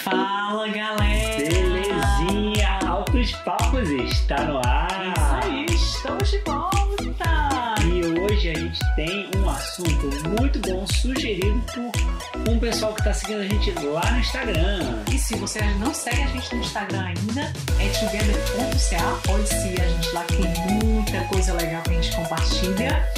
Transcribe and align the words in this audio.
Fala 0.00 0.66
galera! 0.66 1.48
Belezinha! 1.48 2.80
Altos 2.88 3.30
Papos 3.44 3.88
está 3.88 4.42
no 4.42 4.60
ar! 4.66 5.12
Isso 5.16 5.34
aí, 5.44 5.66
estamos 5.66 6.30
de 6.32 6.38
volta! 6.38 7.76
E 7.84 8.04
hoje 8.20 8.50
a 8.50 8.54
gente 8.54 8.80
tem 8.96 9.30
um 9.36 9.41
assunto 9.72 10.06
muito 10.38 10.58
bom 10.58 10.86
sugerido 10.86 11.62
por 11.72 12.52
um 12.52 12.58
pessoal 12.58 12.92
que 12.92 13.00
está 13.00 13.14
seguindo 13.14 13.40
a 13.40 13.44
gente 13.44 13.70
lá 13.86 14.10
no 14.10 14.18
Instagram. 14.18 15.02
E 15.10 15.18
se 15.18 15.34
você 15.36 15.62
não 15.78 15.94
segue 15.94 16.20
a 16.20 16.26
gente 16.26 16.54
no 16.54 16.60
Instagram 16.60 17.00
ainda, 17.00 17.52
é 17.80 17.88
together.ca, 17.88 19.20
pode 19.26 19.48
seguir 19.48 19.80
a 19.80 19.88
gente 19.88 20.12
lá 20.12 20.24
tem 20.24 20.84
muita 20.84 21.24
coisa 21.28 21.54
legal 21.54 21.82
que 21.84 21.90
a 21.90 21.94
gente 21.94 22.14
compartilha. 22.14 23.08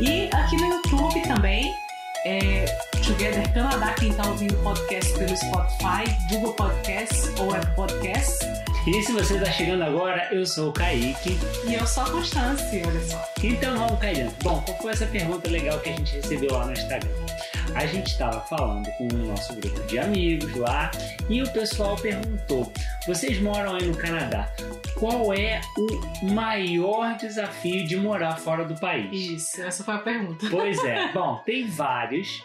E 0.00 0.28
aqui 0.34 0.56
no 0.56 0.66
YouTube 0.66 1.22
também, 1.28 1.72
é 2.24 2.64
Together 3.06 3.52
Canadá, 3.54 3.94
quem 3.94 4.10
está 4.10 4.28
ouvindo 4.28 4.54
o 4.54 4.62
podcast 4.64 5.12
pelo 5.12 5.36
Spotify, 5.36 6.10
Google 6.30 6.54
Podcasts 6.54 7.30
ou. 7.38 7.59
E 8.86 9.02
se 9.02 9.12
você 9.12 9.34
está 9.34 9.50
chegando 9.52 9.82
agora, 9.82 10.28
eu 10.32 10.46
sou 10.46 10.70
o 10.70 10.72
Kaique. 10.72 11.38
E 11.66 11.74
eu 11.74 11.86
sou 11.86 12.02
a 12.02 12.10
Constância, 12.10 12.82
olha 12.86 13.00
só. 13.02 13.22
Então 13.42 13.76
vamos 13.76 13.98
dentro. 13.98 14.34
Bom, 14.42 14.62
qual 14.62 14.78
foi 14.78 14.92
essa 14.92 15.06
pergunta 15.06 15.50
legal 15.50 15.78
que 15.80 15.90
a 15.90 15.92
gente 15.92 16.16
recebeu 16.16 16.50
lá 16.52 16.64
no 16.64 16.72
Instagram? 16.72 17.10
A 17.74 17.84
gente 17.86 18.06
estava 18.08 18.40
falando 18.40 18.90
com 18.92 19.06
o 19.06 19.26
nosso 19.26 19.54
grupo 19.54 19.80
de 19.82 19.98
amigos 19.98 20.54
lá 20.56 20.90
e 21.28 21.42
o 21.42 21.52
pessoal 21.52 21.94
perguntou: 21.96 22.72
vocês 23.06 23.38
moram 23.40 23.74
aí 23.74 23.86
no 23.86 23.96
Canadá? 23.96 24.50
Qual 24.94 25.32
é 25.32 25.60
o 25.76 26.26
maior 26.32 27.16
desafio 27.16 27.86
de 27.86 27.96
morar 27.96 28.38
fora 28.38 28.64
do 28.64 28.74
país? 28.80 29.12
Isso, 29.12 29.62
essa 29.62 29.84
foi 29.84 29.94
a 29.94 29.98
pergunta. 29.98 30.46
Pois 30.50 30.82
é. 30.84 31.12
Bom, 31.14 31.40
tem 31.44 31.66
vários. 31.66 32.42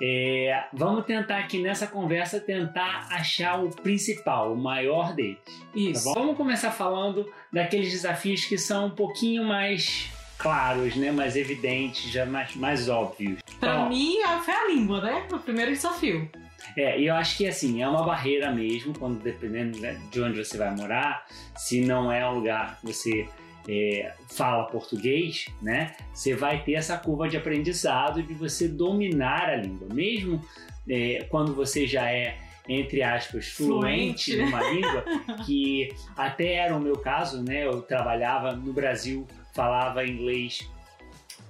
É, 0.00 0.64
vamos 0.72 1.06
tentar 1.06 1.38
aqui 1.38 1.62
nessa 1.62 1.86
conversa 1.86 2.38
tentar 2.38 3.08
achar 3.10 3.62
o 3.62 3.70
principal, 3.70 4.52
o 4.52 4.56
maior 4.56 5.14
deles. 5.14 5.38
Isso. 5.74 6.12
Tá? 6.12 6.20
Vamos 6.20 6.36
começar 6.36 6.70
falando 6.70 7.30
daqueles 7.52 7.90
desafios 7.90 8.44
que 8.44 8.58
são 8.58 8.86
um 8.86 8.90
pouquinho 8.90 9.44
mais 9.44 10.10
claros, 10.38 10.94
né? 10.96 11.10
Mais 11.10 11.34
evidentes, 11.34 12.10
já 12.12 12.26
mais, 12.26 12.54
mais 12.56 12.88
óbvios. 12.88 13.40
Pra 13.58 13.84
Ó, 13.84 13.88
mim, 13.88 14.16
foi 14.44 14.54
a 14.54 14.66
língua, 14.68 15.00
né? 15.00 15.26
O 15.32 15.38
primeiro 15.38 15.72
desafio. 15.72 16.28
É, 16.76 17.00
e 17.00 17.06
eu 17.06 17.14
acho 17.14 17.38
que 17.38 17.46
assim, 17.46 17.82
é 17.82 17.88
uma 17.88 18.02
barreira 18.02 18.52
mesmo, 18.52 18.92
quando 18.98 19.22
dependendo 19.22 19.78
né, 19.78 19.98
de 20.10 20.20
onde 20.20 20.44
você 20.44 20.58
vai 20.58 20.74
morar, 20.74 21.26
se 21.56 21.80
não 21.80 22.12
é 22.12 22.28
um 22.28 22.34
lugar 22.34 22.78
que 22.78 22.86
você 22.86 23.28
é, 23.68 24.12
fala 24.28 24.64
português, 24.64 25.46
né? 25.60 25.94
Você 26.12 26.34
vai 26.34 26.62
ter 26.62 26.74
essa 26.74 26.96
curva 26.96 27.28
de 27.28 27.36
aprendizado 27.36 28.22
de 28.22 28.34
você 28.34 28.68
dominar 28.68 29.48
a 29.48 29.56
língua. 29.56 29.88
Mesmo 29.92 30.40
é, 30.88 31.26
quando 31.28 31.54
você 31.54 31.86
já 31.86 32.10
é, 32.10 32.36
entre 32.68 33.02
aspas, 33.02 33.48
fluente, 33.48 34.32
Fluente. 34.32 34.36
numa 34.36 34.62
língua, 34.70 35.04
que 35.44 35.94
até 36.16 36.54
era 36.54 36.76
o 36.76 36.80
meu 36.80 36.96
caso, 36.96 37.42
né? 37.42 37.64
Eu 37.64 37.82
trabalhava 37.82 38.52
no 38.52 38.72
Brasil, 38.72 39.26
falava 39.54 40.06
inglês 40.06 40.68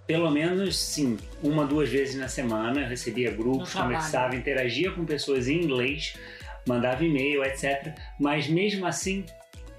pelo 0.06 0.31
menos, 0.31 0.78
sim, 0.78 1.19
uma, 1.42 1.67
duas 1.67 1.89
vezes 1.89 2.14
na 2.14 2.28
semana. 2.28 2.83
Eu 2.83 2.89
recebia 2.89 3.31
grupos, 3.33 3.75
conversava, 3.75 4.37
interagia 4.37 4.92
com 4.92 5.05
pessoas 5.05 5.48
em 5.48 5.61
inglês, 5.61 6.17
mandava 6.67 7.05
e-mail, 7.05 7.44
etc. 7.44 7.92
Mas 8.19 8.47
mesmo 8.47 8.87
assim, 8.87 9.25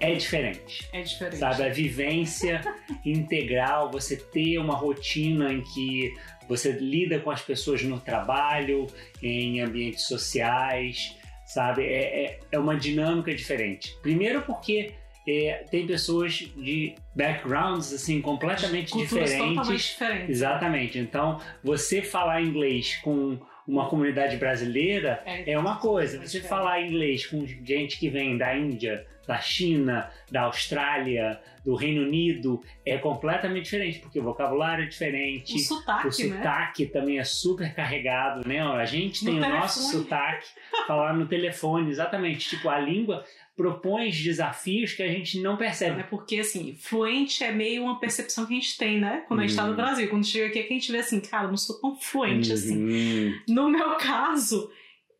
é 0.00 0.14
diferente. 0.14 0.88
É 0.92 1.02
diferente. 1.02 1.38
Sabe, 1.38 1.62
a 1.64 1.68
vivência 1.68 2.60
integral, 3.04 3.90
você 3.90 4.16
ter 4.16 4.58
uma 4.58 4.74
rotina 4.74 5.52
em 5.52 5.62
que 5.62 6.12
você 6.48 6.72
lida 6.72 7.18
com 7.20 7.30
as 7.30 7.42
pessoas 7.42 7.82
no 7.82 8.00
trabalho, 8.00 8.86
em 9.22 9.60
ambientes 9.60 10.06
sociais, 10.06 11.16
sabe? 11.46 11.84
É, 11.84 12.24
é, 12.24 12.40
é 12.52 12.58
uma 12.58 12.76
dinâmica 12.76 13.34
diferente. 13.34 13.94
Primeiro 14.00 14.42
porque 14.42 14.92
é, 15.28 15.64
tem 15.70 15.86
pessoas 15.86 16.32
de 16.56 16.94
backgrounds 17.14 17.92
assim 17.92 18.20
completamente 18.20 18.92
Culturas 18.92 19.30
diferentes. 19.30 19.68
diferentes. 19.68 20.30
Exatamente. 20.30 20.98
Então, 20.98 21.38
você 21.62 22.00
falar 22.00 22.40
inglês 22.40 22.96
com 23.02 23.38
uma 23.66 23.86
comunidade 23.86 24.38
brasileira 24.38 25.22
É, 25.26 25.52
é 25.52 25.58
uma 25.58 25.76
coisa. 25.76 26.18
Você 26.26 26.40
falar 26.40 26.80
inglês 26.80 27.26
com 27.26 27.46
gente 27.46 27.98
que 27.98 28.08
vem 28.08 28.38
da 28.38 28.56
Índia, 28.56 29.06
da 29.28 29.38
China, 29.38 30.10
da 30.32 30.42
Austrália, 30.44 31.38
do 31.64 31.74
Reino 31.74 32.02
Unido, 32.02 32.62
é 32.84 32.96
completamente 32.96 33.64
diferente, 33.64 33.98
porque 33.98 34.18
o 34.18 34.22
vocabulário 34.22 34.84
é 34.84 34.88
diferente. 34.88 35.54
o 35.54 35.58
sotaque, 35.58 36.06
O 36.24 36.30
né? 36.30 36.36
sotaque 36.38 36.86
também 36.86 37.18
é 37.18 37.24
super 37.24 37.74
carregado, 37.74 38.48
né? 38.48 38.60
A 38.62 38.86
gente 38.86 39.22
No 39.24 39.30
tem 39.30 39.38
o 39.38 39.42
telefone. 39.42 39.60
nosso 39.62 39.82
sotaque, 39.92 40.46
falar 40.86 41.12
no 41.12 41.26
telefone, 41.26 41.90
exatamente. 41.90 42.48
Tipo, 42.48 42.70
a 42.70 42.78
língua 42.80 43.22
propõe 43.54 44.08
desafios 44.08 44.94
que 44.94 45.02
a 45.02 45.08
gente 45.08 45.40
não 45.42 45.56
percebe. 45.58 46.00
É 46.00 46.04
porque, 46.04 46.38
assim, 46.38 46.74
fluente 46.80 47.44
é 47.44 47.52
meio 47.52 47.82
uma 47.82 48.00
percepção 48.00 48.46
que 48.46 48.52
a 48.54 48.56
gente 48.56 48.78
tem, 48.78 48.98
né? 48.98 49.24
Quando 49.28 49.40
a 49.40 49.46
gente 49.46 49.56
tá 49.56 49.66
no 49.66 49.72
Hum. 49.72 49.76
Brasil. 49.76 50.08
Quando 50.08 50.24
chega 50.24 50.46
aqui, 50.46 50.60
é 50.60 50.62
que 50.62 50.72
a 50.72 50.76
gente 50.76 50.90
vê 50.90 50.98
assim, 50.98 51.20
cara, 51.20 51.44
eu 51.44 51.50
não 51.50 51.56
sou 51.56 51.78
tão 51.80 51.94
fluente 51.96 52.50
assim. 52.52 52.78
Uhum. 52.78 53.34
No 53.48 53.68
meu 53.68 53.96
caso, 53.96 54.70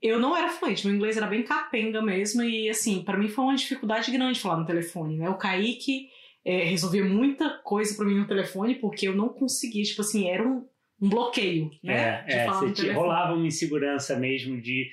eu 0.02 0.18
não 0.20 0.36
era 0.36 0.48
fluente. 0.48 0.86
Meu 0.86 0.94
inglês 0.96 1.16
era 1.16 1.26
bem 1.26 1.42
capenga 1.42 2.00
mesmo. 2.02 2.42
E, 2.42 2.68
assim, 2.68 3.02
pra 3.02 3.16
mim 3.16 3.28
foi 3.28 3.44
uma 3.44 3.54
dificuldade 3.56 4.10
grande 4.10 4.40
falar 4.40 4.58
no 4.58 4.66
telefone, 4.66 5.16
né? 5.16 5.28
O 5.28 5.34
Kaique 5.36 6.08
é, 6.44 6.64
resolvia 6.64 7.04
muita 7.04 7.50
coisa 7.64 7.96
pra 7.96 8.04
mim 8.06 8.14
no 8.14 8.26
telefone 8.26 8.74
porque 8.76 9.08
eu 9.08 9.14
não 9.16 9.28
conseguia. 9.28 9.82
Tipo 9.82 10.00
assim, 10.02 10.28
era 10.28 10.46
um, 10.46 10.66
um 11.00 11.08
bloqueio, 11.08 11.70
né? 11.82 12.24
É, 12.26 12.34
é, 12.42 12.44
falar 12.46 12.58
você 12.60 12.66
no 12.66 12.74
telefone. 12.74 12.98
rolava 12.98 13.34
uma 13.34 13.46
insegurança 13.46 14.16
mesmo 14.16 14.60
de, 14.60 14.88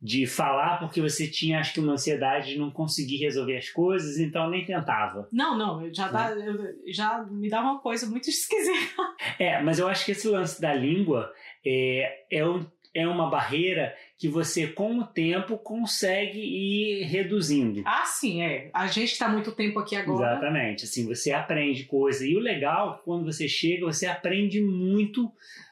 de 0.00 0.26
falar, 0.26 0.78
porque 0.78 1.00
você 1.00 1.26
tinha, 1.28 1.58
acho 1.58 1.72
que, 1.74 1.80
uma 1.80 1.92
ansiedade 1.92 2.52
de 2.54 2.58
não 2.58 2.70
conseguir 2.70 3.16
resolver 3.18 3.56
as 3.56 3.68
coisas, 3.70 4.18
então 4.18 4.48
nem 4.50 4.64
tentava. 4.64 5.28
Não, 5.32 5.56
não, 5.56 5.84
eu 5.84 5.92
já, 5.94 6.08
dá, 6.08 6.30
eu 6.30 6.74
já 6.92 7.22
me 7.24 7.48
dá 7.48 7.60
uma 7.60 7.78
coisa 7.80 8.06
muito 8.06 8.28
esquisita. 8.30 9.02
É, 9.38 9.60
mas 9.62 9.78
eu 9.78 9.86
acho 9.88 10.04
que 10.04 10.12
esse 10.12 10.28
lance 10.28 10.60
da 10.60 10.72
língua 10.74 11.30
é, 11.64 12.24
é, 12.30 12.46
um- 12.48 12.66
é 12.94 13.06
uma 13.06 13.28
barreira 13.30 13.94
que 14.18 14.28
você, 14.28 14.66
com 14.66 14.98
o 14.98 15.04
tempo, 15.06 15.58
consegue 15.58 16.38
ir 16.40 17.04
reduzindo. 17.04 17.82
Ah, 17.84 18.04
sim, 18.06 18.42
é. 18.42 18.70
A 18.72 18.86
gente 18.86 19.12
que 19.12 19.18
tá 19.18 19.28
muito 19.28 19.52
tempo 19.52 19.78
aqui 19.78 19.94
agora. 19.94 20.32
Exatamente, 20.32 20.84
assim, 20.84 21.06
você 21.06 21.32
aprende 21.32 21.84
coisa. 21.84 22.26
E 22.26 22.34
o 22.34 22.40
legal, 22.40 23.02
quando 23.04 23.24
você 23.24 23.46
chega, 23.46 23.84
você 23.84 24.06
aprende 24.06 24.60
muito, 24.62 25.30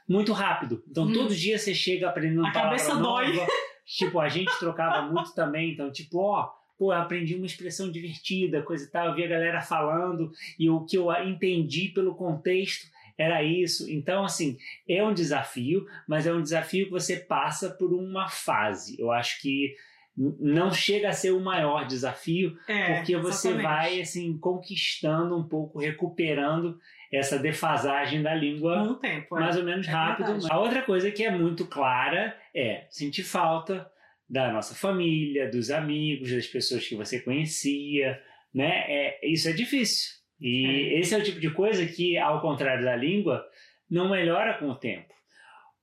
muito 0.09 0.32
rápido. 0.32 0.82
Então, 0.91 1.05
Hum. 1.05 1.12
todo 1.12 1.34
dia 1.34 1.59
você 1.59 1.75
chega 1.75 2.09
aprendendo 2.09 2.44
A 2.47 2.53
cabeça 2.53 2.94
nova. 2.94 3.25
dói. 3.25 3.32
Tipo, 3.87 4.19
a 4.19 4.31
gente 4.31 4.50
trocava 4.59 5.12
muito 5.12 5.34
também, 5.34 5.72
então, 5.72 5.93
tipo, 5.93 6.19
ó, 6.19 6.49
pô, 6.78 6.91
eu 6.91 6.97
aprendi 6.99 7.34
uma 7.34 7.44
expressão 7.44 7.91
divertida, 7.93 8.62
coisa 8.62 8.87
e 8.87 8.91
tal, 8.91 9.09
eu 9.09 9.15
vi 9.15 9.22
a 9.25 9.28
galera 9.28 9.61
falando, 9.61 10.31
e 10.59 10.71
o 10.71 10.87
que 10.87 10.97
eu 10.97 11.12
entendi 11.22 11.91
pelo 11.91 12.15
contexto 12.15 12.87
era 13.19 13.42
isso. 13.42 13.91
Então, 13.91 14.25
assim, 14.25 14.56
é 14.88 15.02
um 15.04 15.14
desafio, 15.14 15.86
mas 16.08 16.26
é 16.26 16.32
um 16.32 16.42
desafio 16.42 16.86
que 16.86 16.91
você 16.91 17.16
passa 17.16 17.70
por 17.70 17.92
uma 17.92 18.28
fase. 18.28 18.97
Eu 19.00 19.10
acho 19.12 19.41
que 19.41 19.75
não 20.16 20.72
chega 20.72 21.08
a 21.08 21.12
ser 21.12 21.32
o 21.32 21.41
maior 21.41 21.86
desafio, 21.86 22.56
É, 22.69 22.94
porque 22.97 23.16
você 23.16 23.48
exatamente. 23.48 23.62
vai 23.62 24.00
assim 24.00 24.38
conquistando 24.38 25.36
um 25.36 25.42
pouco, 25.48 25.80
recuperando 25.80 26.78
essa 27.12 27.36
defasagem 27.38 28.22
da 28.22 28.32
língua 28.34 28.98
tempo. 29.00 29.36
é. 29.36 29.41
mais 29.41 29.56
ou 29.56 29.64
menos 29.64 29.86
É 29.88 29.91
rápido. 29.91 30.26
verdade. 30.26 30.52
A 30.52 30.58
outra 30.60 30.82
coisa 30.82 31.10
que 31.10 31.25
é 31.25 31.31
muito 31.31 31.66
clara 31.66 32.36
é 32.54 32.86
sentir 32.91 33.25
falta 33.25 33.88
da 34.28 34.52
nossa 34.52 34.75
família, 34.75 35.50
dos 35.50 35.70
amigos, 35.70 36.31
das 36.31 36.46
pessoas 36.46 36.86
que 36.86 36.94
você 36.94 37.20
conhecia, 37.20 38.20
né? 38.54 38.84
É, 38.88 39.20
isso 39.28 39.48
é 39.48 39.52
difícil. 39.52 40.12
E 40.47 40.99
esse 41.00 41.15
é 41.15 41.19
o 41.19 41.22
tipo 41.25 41.41
de 41.41 41.50
coisa 41.50 41.87
que, 41.87 42.19
ao 42.19 42.41
contrário 42.43 42.85
da 42.85 42.94
língua, 42.94 43.43
não 43.91 44.11
melhora 44.11 44.58
com 44.58 44.69
o 44.69 44.75
tempo. 44.75 45.12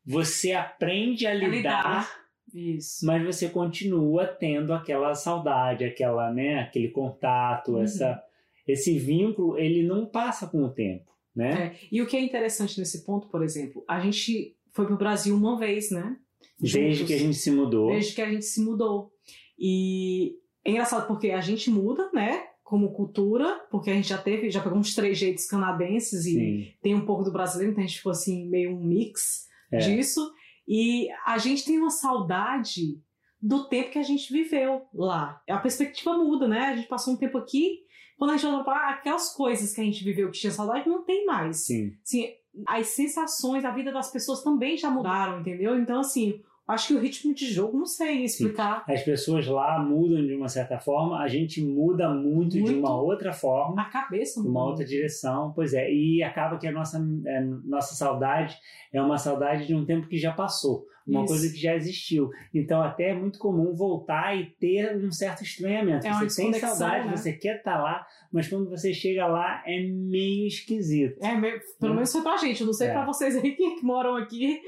Você 0.05 0.51
aprende 0.53 1.25
a 1.25 1.31
É 1.31 1.33
lidar. 1.33 1.49
lidar 1.51 2.21
Isso. 2.53 3.03
mas 3.05 3.23
você 3.25 3.49
continua 3.49 4.27
tendo 4.27 4.71
aquela 4.73 5.15
saudade, 5.15 5.83
aquela, 5.83 6.31
né, 6.31 6.59
aquele 6.59 6.89
contato, 6.89 7.71
Uhum. 7.73 7.81
essa, 7.83 8.21
esse 8.67 8.99
vínculo, 8.99 9.57
ele 9.57 9.81
não 9.83 10.05
passa 10.05 10.45
com 10.47 10.63
o 10.63 10.69
tempo, 10.69 11.11
né? 11.35 11.73
É. 11.73 11.87
E 11.91 11.99
o 12.01 12.05
que 12.07 12.15
é 12.15 12.21
interessante 12.21 12.77
nesse 12.79 13.03
ponto, 13.03 13.27
por 13.29 13.41
exemplo, 13.43 13.83
a 13.87 13.99
gente 13.99 14.55
foi 14.73 14.85
pro 14.85 14.97
Brasil 14.97 15.35
uma 15.35 15.57
vez, 15.57 15.89
né? 15.91 16.17
Desde 16.59 16.93
Juntos. 16.93 17.07
que 17.07 17.13
a 17.13 17.17
gente 17.19 17.35
se 17.37 17.49
mudou. 17.51 17.87
Desde 17.91 18.13
que 18.13 18.21
a 18.21 18.29
gente 18.29 18.45
se 18.45 18.61
mudou. 18.61 19.11
E 19.57 20.35
é 20.65 20.69
engraçado 20.71 21.07
porque 21.07 21.31
a 21.31 21.41
gente 21.41 21.69
muda, 21.71 22.09
né? 22.13 22.43
Como 22.71 22.93
cultura, 22.93 23.67
porque 23.69 23.89
a 23.91 23.93
gente 23.93 24.07
já 24.07 24.17
teve, 24.17 24.49
já 24.49 24.61
pegou 24.61 24.77
uns 24.77 24.95
trejeitos 24.95 25.45
canadenses 25.45 26.25
e 26.25 26.31
Sim. 26.31 26.67
tem 26.81 26.95
um 26.95 27.05
pouco 27.05 27.21
do 27.21 27.29
brasileiro, 27.33 27.73
então 27.73 27.83
a 27.83 27.85
gente 27.85 27.97
ficou 27.97 28.13
assim, 28.13 28.47
meio 28.47 28.71
um 28.71 28.81
mix 28.81 29.45
É. 29.69 29.77
disso. 29.79 30.21
E 30.65 31.09
a 31.25 31.37
gente 31.37 31.65
tem 31.65 31.77
uma 31.77 31.89
saudade 31.89 32.97
do 33.41 33.67
tempo 33.67 33.91
que 33.91 33.99
a 33.99 34.03
gente 34.03 34.31
viveu 34.31 34.83
lá. 34.93 35.41
A 35.49 35.57
perspectiva 35.57 36.17
muda, 36.17 36.47
né? 36.47 36.59
A 36.67 36.75
gente 36.77 36.87
passou 36.87 37.13
um 37.13 37.17
tempo 37.17 37.37
aqui. 37.37 37.79
quando 38.17 38.31
a 38.31 38.37
gente 38.37 38.45
olha 38.53 38.63
para 38.63 38.89
aquelas 38.91 39.33
coisas 39.33 39.73
que 39.73 39.81
a 39.81 39.83
gente 39.83 40.01
viveu 40.03 40.31
que 40.31 40.39
tinha 40.39 40.51
saudade, 40.51 40.87
não 40.87 41.03
tem 41.03 41.25
mais. 41.25 41.65
Sim. 41.65 41.91
Assim, 42.05 42.29
as 42.67 42.87
sensações, 42.87 43.65
a 43.65 43.71
vida 43.71 43.91
das 43.91 44.11
pessoas 44.11 44.43
também 44.43 44.77
já 44.77 44.89
mudaram, 44.91 45.41
entendeu? 45.41 45.77
Então, 45.77 45.99
assim, 45.99 46.39
acho 46.71 46.87
que 46.87 46.93
o 46.93 46.99
ritmo 46.99 47.33
de 47.33 47.51
jogo, 47.51 47.77
não 47.77 47.85
sei 47.85 48.23
explicar. 48.23 48.83
As 48.87 49.03
pessoas 49.03 49.47
lá 49.47 49.79
mudam 49.79 50.25
de 50.25 50.33
uma 50.33 50.47
certa 50.47 50.79
forma, 50.79 51.19
a 51.19 51.27
gente 51.27 51.63
muda 51.63 52.09
muito, 52.09 52.57
muito. 52.57 52.71
de 52.71 52.73
uma 52.73 52.99
outra 52.99 53.33
forma. 53.33 53.81
A 53.81 53.85
cabeça 53.85 54.39
muda. 54.39 54.49
uma 54.49 54.65
outra 54.65 54.85
direção, 54.85 55.51
pois 55.55 55.73
é. 55.73 55.91
E 55.91 56.23
acaba 56.23 56.57
que 56.57 56.67
a 56.67 56.71
nossa, 56.71 56.97
é, 57.25 57.41
nossa 57.41 57.95
saudade 57.95 58.57
é 58.91 59.01
uma 59.01 59.17
saudade 59.17 59.67
de 59.67 59.75
um 59.75 59.85
tempo 59.85 60.07
que 60.07 60.17
já 60.17 60.31
passou 60.31 60.85
uma 61.07 61.23
Isso. 61.23 61.33
coisa 61.33 61.53
que 61.53 61.59
já 61.59 61.75
existiu. 61.75 62.29
Então, 62.53 62.81
até 62.81 63.09
é 63.09 63.13
muito 63.13 63.39
comum 63.39 63.73
voltar 63.73 64.35
e 64.37 64.45
ter 64.59 64.95
um 64.97 65.11
certo 65.11 65.43
estranhamento. 65.43 66.05
É 66.05 66.13
você 66.13 66.43
tem 66.43 66.53
saudade, 66.53 67.07
né? 67.07 67.17
você 67.17 67.33
quer 67.33 67.57
estar 67.57 67.77
tá 67.77 67.81
lá, 67.81 68.07
mas 68.31 68.47
quando 68.47 68.69
você 68.69 68.93
chega 68.93 69.27
lá 69.27 69.63
é 69.65 69.79
meio 69.81 70.47
esquisito. 70.47 71.23
É, 71.23 71.35
meio, 71.35 71.59
pelo 71.79 71.93
hum. 71.93 71.95
menos 71.95 72.11
foi 72.11 72.21
pra 72.21 72.37
gente, 72.37 72.61
eu 72.61 72.67
não 72.67 72.73
sei 72.73 72.87
é. 72.87 72.91
pra 72.91 73.05
vocês 73.05 73.35
aí 73.35 73.51
que 73.55 73.81
moram 73.83 74.15
aqui. 74.15 74.61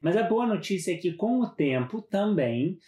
Mas 0.00 0.16
a 0.16 0.22
boa 0.22 0.46
notícia 0.46 0.92
é 0.92 0.96
que 0.96 1.12
com 1.12 1.40
o 1.40 1.48
tempo 1.48 2.00
também 2.02 2.78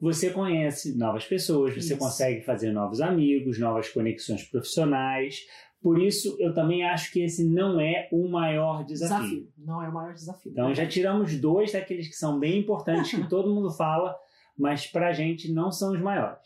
você 0.00 0.30
conhece 0.30 0.98
novas 0.98 1.24
pessoas, 1.24 1.74
você 1.74 1.94
Isso. 1.94 1.98
consegue 1.98 2.40
fazer 2.42 2.72
novos 2.72 3.00
amigos, 3.00 3.58
novas 3.58 3.88
conexões 3.88 4.42
profissionais, 4.42 5.36
por 5.82 6.00
isso, 6.00 6.36
eu 6.38 6.54
também 6.54 6.84
acho 6.84 7.12
que 7.12 7.20
esse 7.22 7.44
não 7.44 7.80
é 7.80 8.08
o 8.12 8.28
maior 8.28 8.84
desafio. 8.84 9.18
desafio. 9.18 9.52
Não 9.58 9.82
é 9.82 9.88
o 9.88 9.92
maior 9.92 10.14
desafio. 10.14 10.52
Então, 10.52 10.72
já 10.72 10.86
tiramos 10.86 11.36
dois 11.40 11.72
daqueles 11.72 12.06
que 12.06 12.14
são 12.14 12.38
bem 12.38 12.60
importantes, 12.60 13.10
que 13.10 13.26
todo 13.28 13.52
mundo 13.52 13.70
fala, 13.70 14.16
mas 14.56 14.86
pra 14.86 15.12
gente 15.12 15.50
não 15.52 15.72
são 15.72 15.92
os 15.92 16.00
maiores. 16.00 16.38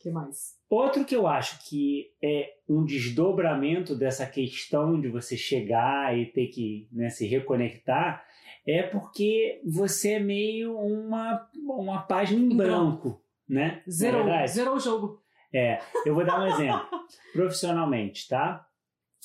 que 0.00 0.10
mais? 0.10 0.54
Outro 0.70 1.04
que 1.04 1.14
eu 1.14 1.26
acho 1.26 1.68
que 1.68 2.10
é 2.22 2.54
um 2.68 2.84
desdobramento 2.84 3.94
dessa 3.94 4.26
questão 4.26 4.98
de 4.98 5.08
você 5.08 5.36
chegar 5.36 6.16
e 6.18 6.26
ter 6.26 6.46
que 6.46 6.88
né, 6.90 7.10
se 7.10 7.26
reconectar 7.26 8.24
é 8.66 8.82
porque 8.82 9.60
você 9.64 10.14
é 10.14 10.20
meio 10.20 10.76
uma, 10.78 11.48
uma 11.54 12.02
página 12.02 12.40
em, 12.40 12.52
em 12.52 12.56
branco, 12.56 13.08
branco, 13.08 13.22
né? 13.46 13.82
Zerou, 13.88 14.26
zerou 14.48 14.76
o 14.76 14.80
jogo. 14.80 15.23
É, 15.54 15.78
eu 16.04 16.14
vou 16.14 16.24
dar 16.24 16.40
um 16.40 16.46
exemplo. 16.48 16.84
Profissionalmente, 17.32 18.28
tá? 18.28 18.66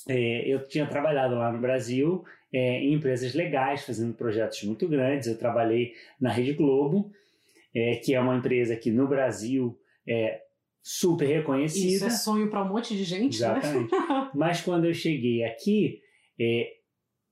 É, 0.08 0.48
eu 0.48 0.66
tinha 0.68 0.86
trabalhado 0.86 1.34
lá 1.34 1.52
no 1.52 1.60
Brasil 1.60 2.24
é, 2.52 2.80
em 2.80 2.94
empresas 2.94 3.34
legais, 3.34 3.84
fazendo 3.84 4.14
projetos 4.14 4.62
muito 4.62 4.88
grandes. 4.88 5.26
Eu 5.26 5.36
trabalhei 5.36 5.94
na 6.20 6.30
Rede 6.30 6.52
Globo, 6.52 7.10
é, 7.74 7.96
que 7.96 8.14
é 8.14 8.20
uma 8.20 8.36
empresa 8.36 8.76
que 8.76 8.90
no 8.90 9.08
Brasil 9.08 9.78
é 10.06 10.40
super 10.82 11.26
reconhecida. 11.26 11.86
Isso 11.86 12.06
é 12.06 12.10
sonho 12.10 12.48
para 12.48 12.62
um 12.62 12.68
monte 12.68 12.96
de 12.96 13.04
gente, 13.04 13.40
né? 13.40 13.58
Exatamente. 13.58 13.92
Né? 13.92 14.30
Mas 14.34 14.60
quando 14.60 14.86
eu 14.86 14.94
cheguei 14.94 15.44
aqui, 15.44 16.00
é, 16.38 16.72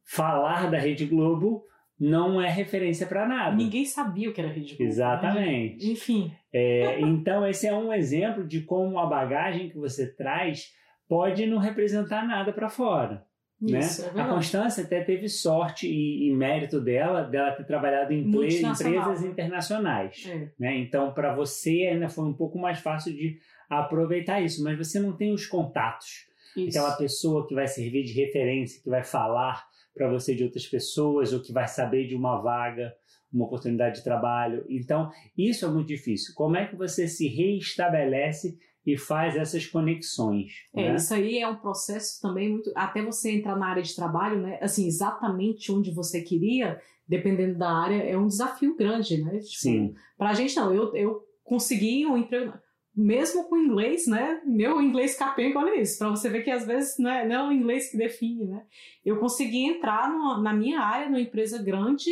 falar 0.05 0.71
da 0.71 0.79
Rede 0.79 1.07
Globo 1.07 1.65
não 1.99 2.41
é 2.41 2.49
referência 2.49 3.07
para 3.07 3.27
nada. 3.27 3.57
Ninguém 3.57 3.85
sabia 3.85 4.31
o 4.31 4.33
que 4.33 4.41
era 4.41 4.53
Globo. 4.53 4.83
Exatamente. 4.83 5.85
Né? 5.85 5.93
Enfim. 5.93 6.33
É, 6.53 7.01
então, 7.01 7.47
esse 7.47 7.67
é 7.67 7.75
um 7.75 7.93
exemplo 7.93 8.47
de 8.47 8.61
como 8.61 8.99
a 8.99 9.07
bagagem 9.07 9.69
que 9.69 9.77
você 9.77 10.07
traz 10.07 10.73
pode 11.09 11.47
não 11.47 11.59
representar 11.59 12.27
nada 12.27 12.53
para 12.53 12.69
fora. 12.69 13.27
Né? 13.61 13.81
Isso, 13.81 14.03
né? 14.03 14.13
É 14.17 14.21
a 14.21 14.29
Constância 14.29 14.85
até 14.85 15.03
teve 15.03 15.29
sorte 15.29 15.89
e, 15.89 16.29
e, 16.29 16.33
mérito 16.33 16.81
dela, 16.81 17.23
dela 17.23 17.51
ter 17.53 17.65
trabalhado 17.65 18.13
em 18.13 18.21
empresas 18.21 19.25
internacionais. 19.25 20.25
É. 20.29 20.49
Né? 20.59 20.79
Então, 20.79 21.13
para 21.13 21.35
você 21.35 21.89
ainda 21.91 22.09
foi 22.09 22.25
um 22.25 22.35
pouco 22.35 22.57
mais 22.59 22.79
fácil 22.79 23.13
de 23.13 23.39
aproveitar 23.69 24.41
isso, 24.41 24.63
mas 24.63 24.79
você 24.79 25.01
não 25.01 25.17
tem 25.17 25.33
os 25.33 25.47
contatos. 25.47 26.29
Isso. 26.57 26.79
Aquela 26.79 26.97
pessoa 26.97 27.47
que 27.47 27.55
vai 27.55 27.67
servir 27.67 28.05
de 28.05 28.13
referência, 28.13 28.81
que 28.83 28.89
vai 28.89 29.03
falar 29.03 29.68
para 29.99 30.09
você 30.09 30.35
de 30.35 30.45
outras 30.45 30.67
pessoas 30.67 31.33
ou 31.33 31.43
que 31.43 31.53
vai 31.53 31.69
saber 31.69 32.07
de 32.07 32.15
uma 32.15 32.41
vaga, 32.41 32.95
uma 33.33 33.45
oportunidade 33.45 33.97
de 33.97 34.05
trabalho. 34.05 34.65
Então, 34.69 35.11
isso 35.37 35.67
é 35.67 35.69
muito 35.69 35.89
difícil. 35.89 36.33
Como 36.35 36.57
é 36.57 36.67
que 36.67 36.77
você 36.77 37.07
se 37.07 37.29
reestabelece 37.29 38.57
e 38.87 38.97
faz 38.97 39.37
essas 39.37 39.67
conexões? 39.67 40.53
É, 40.75 40.89
né? 40.89 40.95
isso 40.95 41.13
aí 41.13 41.39
é 41.39 41.49
um 41.49 41.57
processo 41.57 42.21
também 42.23 42.49
muito. 42.49 42.73
Até 42.75 43.03
você 43.03 43.33
entrar 43.33 43.57
na 43.57 43.67
área 43.67 43.83
de 43.83 43.95
trabalho, 43.95 44.41
né? 44.41 44.59
Assim, 44.63 44.87
exatamente 44.87 45.71
onde 45.71 45.93
você 45.93 46.23
queria, 46.23 46.81
dependendo 47.07 47.59
da 47.59 47.71
área, 47.71 48.03
é 48.03 48.17
um 48.17 48.29
desafio 48.29 48.75
grande, 48.77 49.23
né? 49.23 49.41
Tipo, 49.41 49.61
Sim. 49.61 49.95
Pra 50.17 50.33
gente, 50.33 50.57
não. 50.57 50.73
Eu, 50.73 50.95
eu 50.95 51.23
consegui 51.45 52.07
um 52.07 52.17
emprego 52.17 52.55
mesmo 52.95 53.45
com 53.45 53.57
inglês, 53.57 54.07
né? 54.07 54.41
Meu 54.45 54.81
inglês 54.81 55.17
capenga, 55.17 55.59
olha 55.59 55.81
isso, 55.81 55.99
para 55.99 56.11
você 56.11 56.29
ver 56.29 56.43
que 56.43 56.51
às 56.51 56.67
vezes 56.67 56.99
não 56.99 57.11
é, 57.11 57.27
não 57.27 57.35
é 57.35 57.49
o 57.49 57.53
inglês 57.53 57.91
que 57.91 57.97
define, 57.97 58.47
né? 58.47 58.65
Eu 59.05 59.19
consegui 59.19 59.65
entrar 59.65 60.11
no, 60.11 60.43
na 60.43 60.53
minha 60.53 60.81
área, 60.81 61.07
numa 61.07 61.21
empresa 61.21 61.63
grande, 61.63 62.11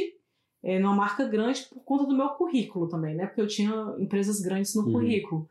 é, 0.63 0.79
numa 0.79 0.95
marca 0.95 1.27
grande, 1.27 1.65
por 1.65 1.83
conta 1.85 2.07
do 2.07 2.17
meu 2.17 2.29
currículo 2.31 2.89
também, 2.89 3.15
né? 3.15 3.27
Porque 3.27 3.41
eu 3.41 3.47
tinha 3.47 3.95
empresas 3.99 4.41
grandes 4.41 4.75
no 4.75 4.85
uhum. 4.85 4.93
currículo. 4.93 5.49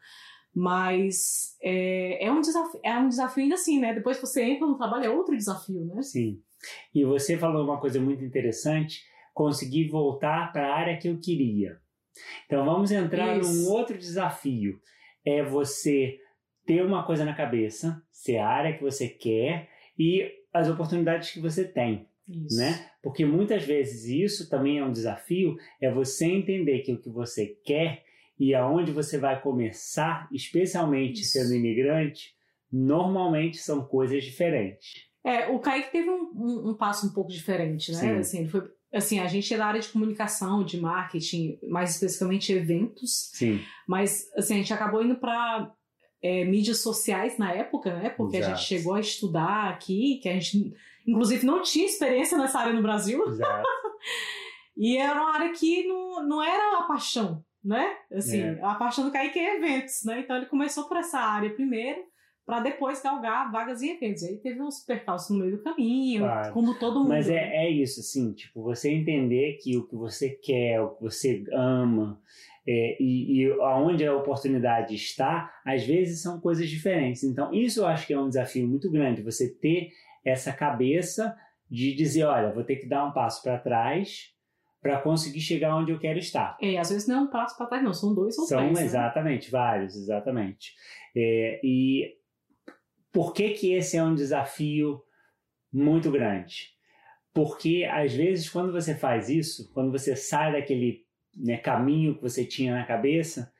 Mas 0.53 1.57
é, 1.61 2.25
é, 2.25 2.31
um 2.31 2.39
desafio, 2.39 2.79
é 2.81 2.97
um 2.97 3.09
desafio 3.09 3.43
ainda 3.43 3.55
assim, 3.55 3.79
né? 3.79 3.93
Depois 3.93 4.17
que 4.17 4.25
você 4.25 4.41
entra 4.41 4.65
no 4.65 4.77
trabalho, 4.77 5.03
é 5.03 5.09
outro 5.09 5.35
desafio, 5.35 5.85
né? 5.85 6.01
Sim. 6.01 6.41
E 6.93 7.03
você 7.03 7.37
falou 7.37 7.65
uma 7.65 7.79
coisa 7.79 7.99
muito 7.99 8.23
interessante, 8.23 9.03
conseguir 9.33 9.89
voltar 9.89 10.53
para 10.53 10.67
a 10.67 10.75
área 10.75 10.97
que 10.97 11.09
eu 11.09 11.19
queria. 11.19 11.77
Então 12.45 12.63
vamos 12.63 12.89
entrar 12.91 13.37
Isso. 13.37 13.51
num 13.51 13.71
outro 13.71 13.97
desafio 13.97 14.79
é 15.25 15.43
você 15.43 16.19
ter 16.65 16.83
uma 16.83 17.05
coisa 17.05 17.25
na 17.25 17.33
cabeça, 17.33 18.01
ser 18.11 18.37
a 18.37 18.47
área 18.47 18.73
que 18.75 18.83
você 18.83 19.07
quer 19.07 19.69
e 19.97 20.31
as 20.53 20.69
oportunidades 20.69 21.31
que 21.31 21.39
você 21.39 21.63
tem. 21.65 22.07
Isso. 22.27 22.57
Né? 22.57 22.89
Porque 23.03 23.23
muitas 23.23 23.63
vezes 23.63 24.05
isso 24.05 24.49
também 24.49 24.79
é 24.79 24.83
um 24.83 24.91
desafio, 24.91 25.57
é 25.79 25.91
você 25.91 26.25
entender 26.25 26.79
que 26.79 26.91
o 26.91 26.99
que 26.99 27.09
você 27.09 27.57
quer 27.63 28.03
e 28.39 28.53
aonde 28.53 28.91
você 28.91 29.17
vai 29.17 29.39
começar, 29.41 30.27
especialmente 30.31 31.21
isso. 31.21 31.33
sendo 31.33 31.53
imigrante, 31.53 32.33
normalmente 32.71 33.57
são 33.57 33.85
coisas 33.85 34.23
diferentes. 34.23 35.05
É, 35.23 35.47
o 35.47 35.59
Kaique 35.59 35.91
teve 35.91 36.09
um, 36.09 36.31
um, 36.35 36.69
um 36.69 36.73
passo 36.75 37.07
um 37.07 37.13
pouco 37.13 37.31
diferente, 37.31 37.91
né? 37.91 37.97
Sim. 37.97 38.17
Assim, 38.17 38.39
ele 38.39 38.49
foi 38.49 38.69
assim, 38.95 39.19
a 39.19 39.27
gente 39.27 39.53
é 39.53 39.57
da 39.57 39.65
área 39.65 39.81
de 39.81 39.89
comunicação, 39.89 40.63
de 40.63 40.79
marketing, 40.79 41.59
mais 41.67 41.91
especificamente 41.91 42.53
eventos. 42.53 43.29
Sim. 43.33 43.61
Mas, 43.87 44.31
assim, 44.35 44.53
a 44.55 44.57
gente 44.57 44.73
acabou 44.73 45.03
indo 45.03 45.15
para 45.15 45.71
é, 46.21 46.45
mídias 46.45 46.79
sociais 46.79 47.37
na 47.37 47.51
época, 47.51 47.93
né? 47.93 48.09
Porque 48.09 48.37
Exato. 48.37 48.53
a 48.53 48.55
gente 48.55 48.67
chegou 48.67 48.93
a 48.93 48.99
estudar 48.99 49.69
aqui, 49.69 50.19
que 50.21 50.29
a 50.29 50.33
gente, 50.33 50.73
inclusive, 51.05 51.45
não 51.45 51.61
tinha 51.61 51.85
experiência 51.85 52.37
nessa 52.37 52.59
área 52.59 52.73
no 52.73 52.81
Brasil. 52.81 53.27
Exato. 53.27 53.67
e 54.77 54.97
era 54.97 55.21
uma 55.21 55.33
área 55.33 55.51
que 55.51 55.85
não, 55.87 56.27
não 56.27 56.43
era 56.43 56.79
a 56.79 56.83
paixão, 56.83 57.43
né? 57.63 57.97
Assim, 58.11 58.41
é. 58.41 58.59
a 58.63 58.75
paixão 58.75 59.03
do 59.03 59.11
Kaique 59.11 59.37
é 59.37 59.57
eventos, 59.57 60.03
né? 60.05 60.21
Então 60.21 60.37
ele 60.37 60.45
começou 60.45 60.85
por 60.85 60.97
essa 60.97 61.19
área 61.19 61.49
primeiro 61.49 62.01
para 62.45 62.59
depois 62.59 63.01
galgar 63.01 63.51
vagas 63.51 63.81
em 63.81 63.95
eventos. 63.95 64.23
Aí 64.23 64.37
teve 64.37 64.61
uns 64.61 64.79
percalços 64.85 65.35
no 65.35 65.43
meio 65.43 65.57
do 65.57 65.63
caminho, 65.63 66.23
claro. 66.23 66.53
como 66.53 66.77
todo 66.77 66.99
mundo. 66.99 67.09
Mas 67.09 67.29
é, 67.29 67.65
é 67.65 67.69
isso, 67.69 67.99
assim, 68.01 68.33
tipo, 68.33 68.61
você 68.61 68.91
entender 68.91 69.57
que 69.61 69.75
o 69.77 69.87
que 69.87 69.95
você 69.95 70.29
quer, 70.29 70.79
o 70.81 70.95
que 70.95 71.01
você 71.01 71.43
ama, 71.51 72.21
é, 72.67 72.97
e, 73.01 73.41
e 73.41 73.51
aonde 73.61 74.05
a 74.05 74.15
oportunidade 74.15 74.93
está, 74.93 75.51
às 75.65 75.83
vezes 75.83 76.21
são 76.21 76.39
coisas 76.39 76.69
diferentes. 76.69 77.23
Então, 77.23 77.53
isso 77.53 77.81
eu 77.81 77.87
acho 77.87 78.05
que 78.05 78.13
é 78.13 78.19
um 78.19 78.29
desafio 78.29 78.67
muito 78.67 78.91
grande, 78.91 79.23
você 79.23 79.49
ter 79.49 79.89
essa 80.23 80.51
cabeça 80.51 81.35
de 81.69 81.95
dizer, 81.95 82.25
olha, 82.25 82.53
vou 82.53 82.63
ter 82.63 82.75
que 82.75 82.87
dar 82.87 83.05
um 83.05 83.11
passo 83.11 83.41
para 83.41 83.57
trás 83.57 84.33
para 84.81 85.01
conseguir 85.01 85.39
chegar 85.39 85.75
onde 85.75 85.91
eu 85.91 85.97
quero 85.97 86.19
estar. 86.19 86.55
É, 86.61 86.77
às 86.77 86.91
vezes 86.91 87.07
não 87.07 87.15
é 87.15 87.21
um 87.21 87.27
passo 87.27 87.57
para 87.57 87.65
trás, 87.65 87.83
não, 87.83 87.91
são 87.91 88.13
dois 88.13 88.37
ou 88.37 88.45
são, 88.45 88.59
três. 88.59 88.71
São 88.71 88.81
né? 88.81 88.85
exatamente, 88.87 89.45
né? 89.45 89.51
vários, 89.51 89.95
exatamente. 89.95 90.75
É, 91.15 91.59
e 91.63 92.13
por 93.15 93.31
que, 93.31 93.51
que 93.51 93.71
esse 93.71 93.95
é 93.95 94.03
um 94.03 94.13
desafio 94.13 95.01
muito 95.71 96.11
grande? 96.11 96.73
Porque 97.33 97.87
às 97.89 98.13
vezes 98.13 98.49
quando 98.49 98.73
você 98.73 98.93
faz 98.93 99.29
isso, 99.29 99.71
quando 99.71 99.89
você 99.89 100.17
sai 100.17 100.51
daquele 100.51 101.05
né, 101.33 101.55
caminho 101.55 102.15
que 102.15 102.21
você 102.21 102.43
tinha 102.43 102.75
na 102.75 102.85
cabeça, 102.85 103.53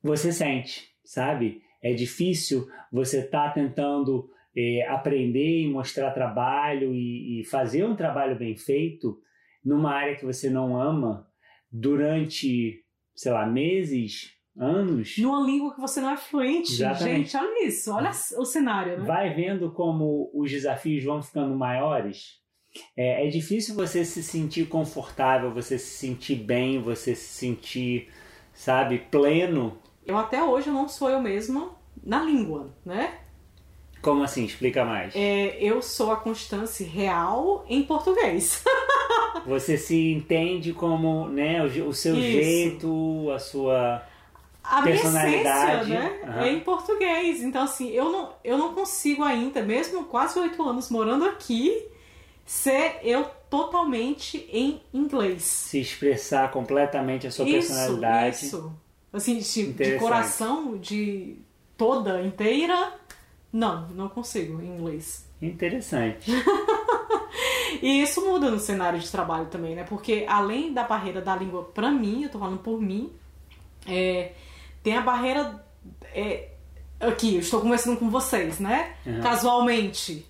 você 0.00 0.32
sente, 0.32 0.94
sabe? 1.02 1.60
É 1.82 1.92
difícil 1.92 2.68
você 2.92 3.18
estar 3.18 3.48
tá 3.48 3.54
tentando 3.54 4.30
é, 4.56 4.86
aprender 4.86 5.62
e 5.62 5.68
mostrar 5.68 6.12
trabalho 6.12 6.94
e, 6.94 7.40
e 7.40 7.44
fazer 7.44 7.84
um 7.84 7.96
trabalho 7.96 8.38
bem 8.38 8.56
feito 8.56 9.20
numa 9.64 9.92
área 9.92 10.14
que 10.14 10.24
você 10.24 10.48
não 10.48 10.80
ama 10.80 11.28
durante, 11.68 12.80
sei 13.12 13.32
lá, 13.32 13.44
meses, 13.44 14.38
anos. 14.56 15.16
Numa 15.18 15.44
língua 15.44 15.74
que 15.74 15.80
você 15.80 16.00
não 16.00 16.10
é 16.10 16.16
fluente. 16.16 16.72
Exatamente. 16.72 17.30
Gente, 17.30 17.36
olha 17.36 17.66
isso, 17.66 17.92
olha 17.92 18.10
o 18.10 18.44
cenário. 18.44 18.98
Né? 19.00 19.04
Vai 19.04 19.34
vendo 19.34 19.70
como 19.72 20.30
os 20.34 20.50
desafios 20.50 21.04
vão 21.04 21.22
ficando 21.22 21.54
maiores. 21.56 22.42
É, 22.96 23.26
é 23.26 23.30
difícil 23.30 23.74
você 23.74 24.04
se 24.04 24.22
sentir 24.22 24.68
confortável, 24.68 25.52
você 25.52 25.78
se 25.78 25.96
sentir 25.96 26.36
bem, 26.36 26.80
você 26.80 27.14
se 27.14 27.34
sentir, 27.34 28.08
sabe, 28.52 28.98
pleno. 29.10 29.78
Eu 30.04 30.16
até 30.16 30.42
hoje 30.42 30.70
não 30.70 30.88
sou 30.88 31.08
eu 31.08 31.20
mesma 31.20 31.70
na 32.02 32.22
língua, 32.22 32.74
né? 32.84 33.18
Como 34.02 34.22
assim? 34.22 34.44
Explica 34.44 34.84
mais. 34.84 35.14
É, 35.16 35.56
eu 35.62 35.80
sou 35.80 36.12
a 36.12 36.16
Constância 36.16 36.86
real 36.86 37.64
em 37.68 37.82
português. 37.82 38.62
Você 39.46 39.78
se 39.78 40.12
entende 40.12 40.72
como 40.72 41.28
né, 41.28 41.62
o, 41.62 41.88
o 41.88 41.92
seu 41.92 42.14
Isso. 42.14 42.22
jeito, 42.22 43.30
a 43.34 43.38
sua 43.38 44.02
a 44.64 44.82
minha 44.82 44.94
essência, 44.94 45.84
né? 45.84 46.20
Aham. 46.24 46.40
É 46.42 46.52
em 46.52 46.60
português. 46.60 47.42
Então, 47.42 47.62
assim, 47.62 47.90
eu 47.90 48.10
não, 48.10 48.32
eu 48.42 48.56
não 48.58 48.74
consigo 48.74 49.22
ainda, 49.22 49.62
mesmo 49.62 50.04
quase 50.04 50.38
oito 50.38 50.62
anos 50.62 50.90
morando 50.90 51.24
aqui, 51.24 51.86
ser 52.44 52.98
eu 53.02 53.24
totalmente 53.50 54.48
em 54.50 54.82
inglês. 54.92 55.42
se 55.42 55.80
expressar 55.80 56.50
completamente 56.50 57.26
a 57.26 57.30
sua 57.30 57.46
isso, 57.46 57.68
personalidade. 57.68 58.46
isso. 58.46 58.72
Assim, 59.12 59.38
de, 59.38 59.72
de 59.72 59.98
coração, 59.98 60.76
de 60.76 61.36
toda 61.76 62.20
inteira, 62.22 62.94
não, 63.52 63.88
não 63.90 64.08
consigo 64.08 64.60
em 64.60 64.66
inglês. 64.66 65.24
Interessante. 65.40 66.30
E 67.82 68.02
isso 68.02 68.24
muda 68.24 68.50
no 68.50 68.58
cenário 68.58 68.98
de 68.98 69.10
trabalho 69.10 69.46
também, 69.46 69.74
né? 69.74 69.84
Porque 69.84 70.24
além 70.28 70.72
da 70.72 70.84
barreira 70.84 71.20
da 71.20 71.36
língua 71.36 71.64
pra 71.64 71.90
mim, 71.90 72.22
eu 72.22 72.30
tô 72.30 72.38
falando 72.38 72.58
por 72.58 72.80
mim, 72.80 73.12
é, 73.86 74.32
tem 74.84 74.96
a 74.96 75.00
barreira. 75.00 75.64
é, 76.14 76.50
aqui, 77.00 77.34
eu 77.34 77.40
estou 77.40 77.60
conversando 77.60 77.96
com 77.96 78.08
vocês, 78.10 78.60
né? 78.60 78.94
Uhum. 79.04 79.20
Casualmente. 79.20 80.24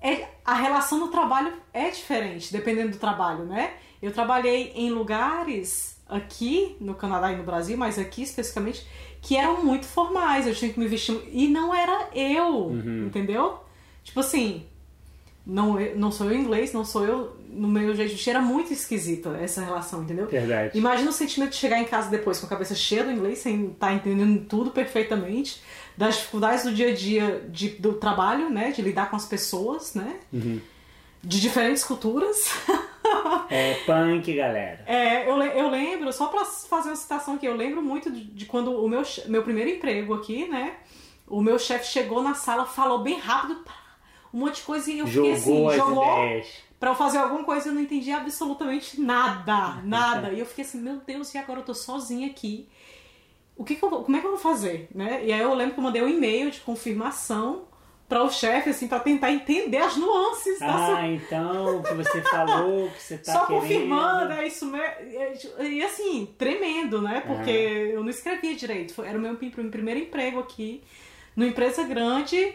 É, 0.00 0.28
a 0.44 0.54
relação 0.54 0.98
no 0.98 1.08
trabalho 1.08 1.52
é 1.72 1.90
diferente, 1.90 2.52
dependendo 2.52 2.92
do 2.92 2.98
trabalho, 2.98 3.44
né? 3.44 3.74
Eu 4.00 4.12
trabalhei 4.12 4.72
em 4.76 4.90
lugares 4.90 6.00
aqui 6.08 6.76
no 6.80 6.94
Canadá 6.94 7.32
e 7.32 7.36
no 7.36 7.42
Brasil, 7.42 7.76
mas 7.76 7.98
aqui 7.98 8.22
especificamente, 8.22 8.86
que 9.20 9.36
eram 9.36 9.64
muito 9.64 9.86
formais. 9.86 10.46
Eu 10.46 10.54
tinha 10.54 10.72
que 10.72 10.78
me 10.78 10.86
vestir. 10.86 11.20
E 11.32 11.48
não 11.48 11.74
era 11.74 12.08
eu, 12.14 12.70
entendeu? 13.06 13.58
Tipo 14.04 14.20
assim, 14.20 14.64
não, 15.48 15.78
não 15.96 16.12
sou 16.12 16.30
eu 16.30 16.36
inglês, 16.38 16.72
não 16.74 16.84
sou 16.84 17.04
eu 17.06 17.34
no 17.48 17.66
meu 17.66 17.94
jeito. 17.96 18.28
Era 18.28 18.40
muito 18.40 18.72
esquisita 18.72 19.30
essa 19.40 19.62
relação, 19.62 20.02
entendeu? 20.02 20.26
Verdade. 20.26 20.76
Imagina 20.78 21.08
o 21.08 21.12
sentimento 21.12 21.50
de 21.52 21.56
chegar 21.56 21.80
em 21.80 21.84
casa 21.86 22.10
depois 22.10 22.38
com 22.38 22.44
a 22.46 22.48
cabeça 22.50 22.74
cheia 22.74 23.02
do 23.02 23.10
inglês, 23.10 23.38
sem 23.38 23.68
estar 23.70 23.94
entendendo 23.94 24.44
tudo 24.46 24.70
perfeitamente, 24.70 25.62
das 25.96 26.16
dificuldades 26.16 26.64
do 26.64 26.72
dia 26.72 26.90
a 26.90 26.94
dia 26.94 27.44
de- 27.48 27.70
do 27.70 27.94
trabalho, 27.94 28.50
né? 28.50 28.70
De 28.70 28.82
lidar 28.82 29.08
com 29.10 29.16
as 29.16 29.24
pessoas, 29.24 29.94
né? 29.94 30.16
Uhum. 30.32 30.60
De 31.24 31.40
diferentes 31.40 31.82
culturas. 31.82 32.36
É 33.50 33.74
punk, 33.86 34.34
galera. 34.34 34.84
É, 34.86 35.26
eu, 35.30 35.40
eu 35.42 35.70
lembro, 35.70 36.12
só 36.12 36.26
pra 36.26 36.44
fazer 36.44 36.90
uma 36.90 36.96
citação 36.96 37.34
aqui, 37.36 37.46
eu 37.46 37.56
lembro 37.56 37.80
muito 37.80 38.10
de, 38.10 38.22
de 38.22 38.44
quando 38.44 38.70
o 38.70 38.86
meu, 38.86 39.02
meu 39.26 39.42
primeiro 39.42 39.70
emprego 39.70 40.12
aqui, 40.12 40.46
né? 40.46 40.74
O 41.26 41.40
meu 41.40 41.58
chefe 41.58 41.86
chegou 41.86 42.22
na 42.22 42.34
sala, 42.34 42.66
falou 42.66 42.98
bem 43.02 43.18
rápido, 43.18 43.56
pá, 43.64 43.72
um 44.32 44.38
monte 44.40 44.56
de 44.56 44.62
coisa 44.62 44.90
e 44.90 44.98
eu 44.98 45.06
fiquei 45.06 45.36
Jogou 45.36 45.68
assim, 45.68 45.68
as 45.68 45.74
jogou 45.88 46.04
ideias. 46.24 46.48
pra 46.78 46.90
eu 46.90 46.94
fazer 46.94 47.18
alguma 47.18 47.44
coisa 47.44 47.66
e 47.66 47.70
eu 47.70 47.74
não 47.74 47.82
entendi 47.82 48.10
absolutamente 48.12 49.00
nada, 49.00 49.80
nada. 49.84 50.32
E 50.32 50.40
eu 50.40 50.46
fiquei 50.46 50.64
assim, 50.64 50.80
meu 50.80 50.96
Deus, 51.06 51.32
e 51.34 51.38
agora 51.38 51.60
eu 51.60 51.64
tô 51.64 51.74
sozinha 51.74 52.26
aqui. 52.28 52.68
O 53.56 53.64
que 53.64 53.74
que 53.74 53.84
eu 53.84 53.90
vou, 53.90 54.04
como 54.04 54.16
é 54.16 54.20
que 54.20 54.26
eu 54.26 54.30
vou 54.30 54.38
fazer, 54.40 54.88
né? 54.94 55.20
E 55.24 55.32
aí 55.32 55.40
eu 55.40 55.52
lembro 55.54 55.74
que 55.74 55.80
eu 55.80 55.84
mandei 55.84 56.02
um 56.02 56.08
e-mail 56.08 56.50
de 56.50 56.60
confirmação 56.60 57.62
para 58.08 58.22
o 58.22 58.30
chefe, 58.30 58.70
assim, 58.70 58.88
para 58.88 59.00
tentar 59.00 59.30
entender 59.32 59.76
as 59.78 59.96
nuances 59.96 60.58
da 60.60 60.96
Ah, 60.98 61.08
então, 61.08 61.78
o 61.78 61.82
que 61.82 61.92
você 61.92 62.22
falou, 62.30 62.88
que 62.88 63.02
você 63.02 63.18
tá 63.18 63.32
só 63.32 63.44
querendo. 63.46 63.60
confirmando, 63.62 64.32
é 64.32 64.46
isso 64.46 64.64
mesmo. 64.64 65.60
E 65.60 65.82
assim, 65.84 66.32
tremendo, 66.38 67.02
né? 67.02 67.20
Porque 67.26 67.50
eu 67.50 68.02
não 68.02 68.08
escrevia 68.08 68.54
direito. 68.54 69.02
Era 69.02 69.18
o 69.18 69.20
meu 69.20 69.34
prim- 69.36 69.50
primeiro 69.50 70.00
emprego 70.00 70.38
aqui, 70.38 70.82
numa 71.36 71.48
empresa 71.50 71.82
grande. 71.82 72.54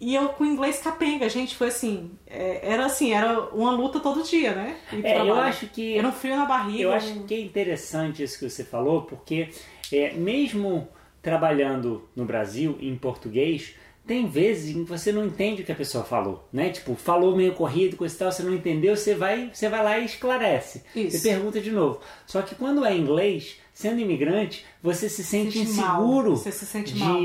E 0.00 0.14
eu 0.14 0.28
com 0.30 0.44
inglês 0.44 0.78
capenga, 0.80 1.28
gente, 1.28 1.56
foi 1.56 1.68
assim, 1.68 2.12
é, 2.26 2.60
era 2.62 2.86
assim, 2.86 3.12
era 3.12 3.40
uma 3.52 3.72
luta 3.72 3.98
todo 3.98 4.22
dia, 4.22 4.54
né? 4.54 4.76
É, 5.02 5.20
eu 5.20 5.34
acho 5.34 5.66
que 5.66 5.98
Era 5.98 6.06
um 6.06 6.12
frio 6.12 6.36
na 6.36 6.46
barriga. 6.46 6.82
Eu 6.82 6.92
acho 6.92 7.20
que 7.24 7.34
é 7.34 7.40
interessante 7.40 8.22
isso 8.22 8.38
que 8.38 8.48
você 8.48 8.62
falou, 8.62 9.02
porque 9.02 9.48
é, 9.92 10.12
mesmo 10.12 10.88
trabalhando 11.20 12.08
no 12.14 12.24
Brasil 12.24 12.78
em 12.80 12.94
português, 12.96 13.74
tem 14.06 14.26
vezes 14.26 14.74
em 14.74 14.84
que 14.84 14.88
você 14.88 15.12
não 15.12 15.26
entende 15.26 15.60
o 15.60 15.64
que 15.66 15.72
a 15.72 15.74
pessoa 15.74 16.02
falou, 16.02 16.48
né? 16.50 16.70
Tipo, 16.70 16.94
falou 16.94 17.36
meio 17.36 17.52
corrido, 17.52 17.96
coisa 17.96 18.14
e 18.14 18.18
tal, 18.18 18.32
você 18.32 18.42
não 18.42 18.54
entendeu, 18.54 18.96
você 18.96 19.14
vai, 19.14 19.50
você 19.52 19.68
vai 19.68 19.84
lá 19.84 19.98
e 19.98 20.06
esclarece. 20.06 20.82
Isso. 20.96 21.18
Você 21.18 21.28
pergunta 21.28 21.60
de 21.60 21.70
novo. 21.70 22.00
Só 22.26 22.40
que 22.40 22.54
quando 22.54 22.84
é 22.86 22.96
inglês, 22.96 23.56
sendo 23.74 24.00
imigrante, 24.00 24.64
você 24.82 25.08
se 25.10 25.22
sente 25.22 25.58
Sente 25.58 25.72
mal, 25.72 26.02
inseguro 26.02 26.36
você 26.36 26.50
se 26.50 26.64
sente 26.64 26.94
de 26.94 27.00
mal. 27.00 27.20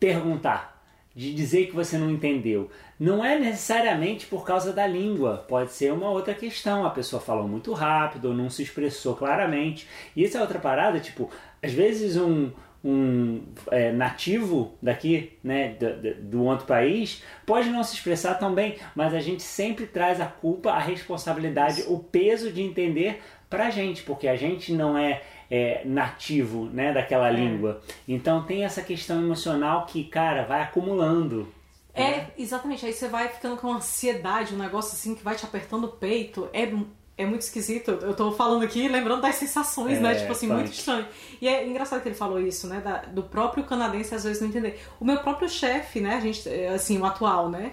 perguntar, 0.00 0.71
de 1.14 1.34
dizer 1.34 1.66
que 1.66 1.74
você 1.74 1.98
não 1.98 2.10
entendeu. 2.10 2.70
Não 2.98 3.24
é 3.24 3.38
necessariamente 3.38 4.26
por 4.26 4.44
causa 4.44 4.72
da 4.72 4.86
língua, 4.86 5.44
pode 5.48 5.72
ser 5.72 5.92
uma 5.92 6.10
outra 6.10 6.34
questão. 6.34 6.84
A 6.86 6.90
pessoa 6.90 7.20
falou 7.20 7.46
muito 7.48 7.72
rápido 7.72 8.26
ou 8.28 8.34
não 8.34 8.48
se 8.48 8.62
expressou 8.62 9.14
claramente. 9.16 9.86
E 10.16 10.22
isso 10.24 10.36
é 10.36 10.40
outra 10.40 10.58
parada, 10.58 11.00
tipo, 11.00 11.30
às 11.62 11.72
vezes 11.72 12.16
um, 12.16 12.50
um 12.84 13.42
é, 13.70 13.92
nativo 13.92 14.74
daqui, 14.82 15.32
né, 15.42 15.74
do, 15.74 16.00
do- 16.00 16.14
do 16.14 16.44
outro 16.44 16.66
país, 16.66 17.22
pode 17.46 17.68
não 17.70 17.82
se 17.84 17.94
expressar 17.94 18.34
tão 18.34 18.54
bem, 18.54 18.76
mas 18.94 19.14
a 19.14 19.20
gente 19.20 19.42
sempre 19.42 19.86
traz 19.86 20.20
a 20.20 20.26
culpa, 20.26 20.70
a 20.72 20.78
responsabilidade, 20.78 21.84
o 21.88 21.98
peso 21.98 22.50
de 22.52 22.62
entender 22.62 23.22
pra 23.52 23.68
gente, 23.70 24.02
porque 24.02 24.26
a 24.26 24.34
gente 24.36 24.72
não 24.72 24.96
é, 24.96 25.22
é, 25.50 25.82
nativo 25.84 26.64
né, 26.72 26.92
daquela 26.92 27.30
língua. 27.30 27.82
Então 28.08 28.42
tem 28.44 28.64
essa 28.64 28.80
questão 28.82 29.20
emocional 29.22 29.84
que, 29.84 30.04
cara, 30.04 30.44
vai 30.44 30.62
acumulando. 30.62 31.46
É, 31.94 32.28
exatamente. 32.38 32.86
Aí 32.86 32.92
você 32.94 33.06
vai 33.08 33.28
ficando 33.28 33.58
com 33.58 33.70
ansiedade, 33.70 34.54
um 34.54 34.58
negócio 34.58 34.94
assim 34.94 35.14
que 35.14 35.22
vai 35.22 35.36
te 35.36 35.44
apertando 35.44 35.84
o 35.84 35.88
peito. 35.88 36.48
É, 36.54 36.72
é 37.18 37.26
muito 37.26 37.42
esquisito. 37.42 37.90
Eu 37.90 38.14
tô 38.14 38.32
falando 38.32 38.64
aqui 38.64 38.88
lembrando 38.88 39.20
das 39.20 39.34
sensações, 39.34 39.98
É, 39.98 40.00
né? 40.00 40.14
Tipo 40.14 40.32
assim, 40.32 40.46
muito 40.46 40.72
estranho. 40.72 41.06
E 41.38 41.46
é 41.46 41.68
engraçado 41.68 42.00
que 42.00 42.08
ele 42.08 42.14
falou 42.14 42.40
isso, 42.40 42.66
né? 42.66 42.80
da- 42.80 43.02
do 43.02 43.22
próprio 43.22 43.64
canadense 43.64 44.14
às 44.14 44.24
vezes 44.24 44.40
não 44.40 44.48
entender. 44.48 44.80
O 44.98 45.04
meu 45.04 45.18
próprio 45.18 45.48
chefe, 45.50 46.00
né? 46.00 46.14
A 46.14 46.20
gente, 46.20 46.48
é, 46.48 46.68
assim, 46.68 46.98
o 46.98 47.04
atual, 47.04 47.50
né? 47.50 47.72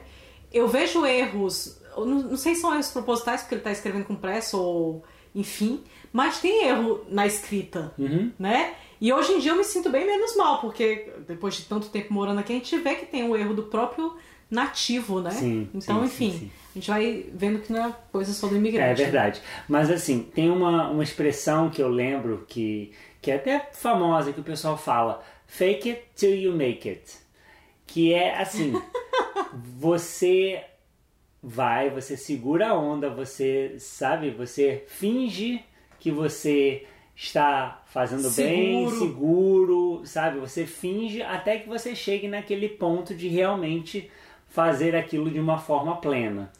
Eu 0.51 0.67
vejo 0.67 1.05
erros. 1.05 1.79
Não, 1.95 2.05
não 2.05 2.37
sei 2.37 2.55
se 2.55 2.61
são 2.61 2.73
erros 2.73 2.91
propositais, 2.91 3.41
porque 3.41 3.55
ele 3.55 3.61
tá 3.61 3.71
escrevendo 3.71 4.03
com 4.05 4.15
pressa 4.15 4.57
ou. 4.57 5.01
Enfim. 5.35 5.83
Mas 6.11 6.39
tem 6.39 6.65
erro 6.65 7.05
na 7.09 7.27
escrita 7.27 7.93
Uhum. 7.97 8.31
né? 8.39 8.73
E 8.99 9.13
hoje 9.13 9.31
em 9.33 9.39
dia 9.39 9.51
eu 9.51 9.55
me 9.55 9.63
sinto 9.63 9.89
bem 9.89 10.05
menos 10.05 10.35
mal, 10.35 10.59
porque 10.59 11.09
depois 11.27 11.55
de 11.55 11.63
tanto 11.65 11.87
tempo 11.89 12.13
morando 12.13 12.39
aqui, 12.39 12.51
a 12.51 12.55
gente 12.55 12.77
vê 12.79 12.95
que 12.95 13.05
tem 13.05 13.29
o 13.29 13.35
erro 13.37 13.53
do 13.53 13.63
próprio 13.63 14.17
nativo, 14.51 15.21
né? 15.21 15.29
Sim, 15.31 15.69
então, 15.73 15.99
sim, 15.99 16.05
enfim, 16.05 16.31
sim, 16.31 16.51
a 16.71 16.73
gente 16.79 16.89
vai 16.89 17.25
vendo 17.33 17.59
que 17.59 17.71
não 17.71 17.85
é 17.85 17.95
coisa 18.11 18.33
só 18.33 18.47
do 18.47 18.55
É 18.55 18.57
imigrante. 18.57 19.01
verdade. 19.01 19.41
Mas 19.69 19.89
assim, 19.91 20.23
tem 20.33 20.49
uma, 20.49 20.89
uma 20.89 21.03
expressão 21.03 21.69
que 21.69 21.81
eu 21.81 21.87
lembro 21.87 22.43
que, 22.47 22.91
que 23.21 23.29
é 23.31 23.35
até 23.35 23.69
famosa, 23.71 24.33
que 24.33 24.39
o 24.41 24.43
pessoal 24.43 24.75
fala: 24.77 25.23
fake 25.45 25.91
it 25.91 26.01
till 26.15 26.35
you 26.35 26.51
make 26.53 26.89
it. 26.89 27.03
Que 27.85 28.13
é 28.13 28.35
assim, 28.41 28.73
você 29.77 30.61
vai, 31.41 31.89
você 31.89 32.17
segura 32.17 32.69
a 32.69 32.77
onda, 32.77 33.09
você 33.09 33.75
sabe, 33.79 34.29
você 34.31 34.83
finge 34.87 35.63
que 35.99 36.11
você 36.11 36.85
está 37.15 37.81
fazendo 37.87 38.29
bem, 38.31 38.89
Seguro. 38.89 38.99
seguro, 38.99 40.01
sabe? 40.05 40.39
Você 40.39 40.65
finge 40.65 41.21
até 41.21 41.57
que 41.57 41.67
você 41.67 41.93
chegue 41.93 42.27
naquele 42.29 42.69
ponto 42.69 43.13
de 43.13 43.27
realmente 43.27 44.09
fazer 44.47 44.95
aquilo 44.95 45.29
de 45.29 45.39
uma 45.39 45.57
forma 45.57 45.97
plena. 45.97 46.51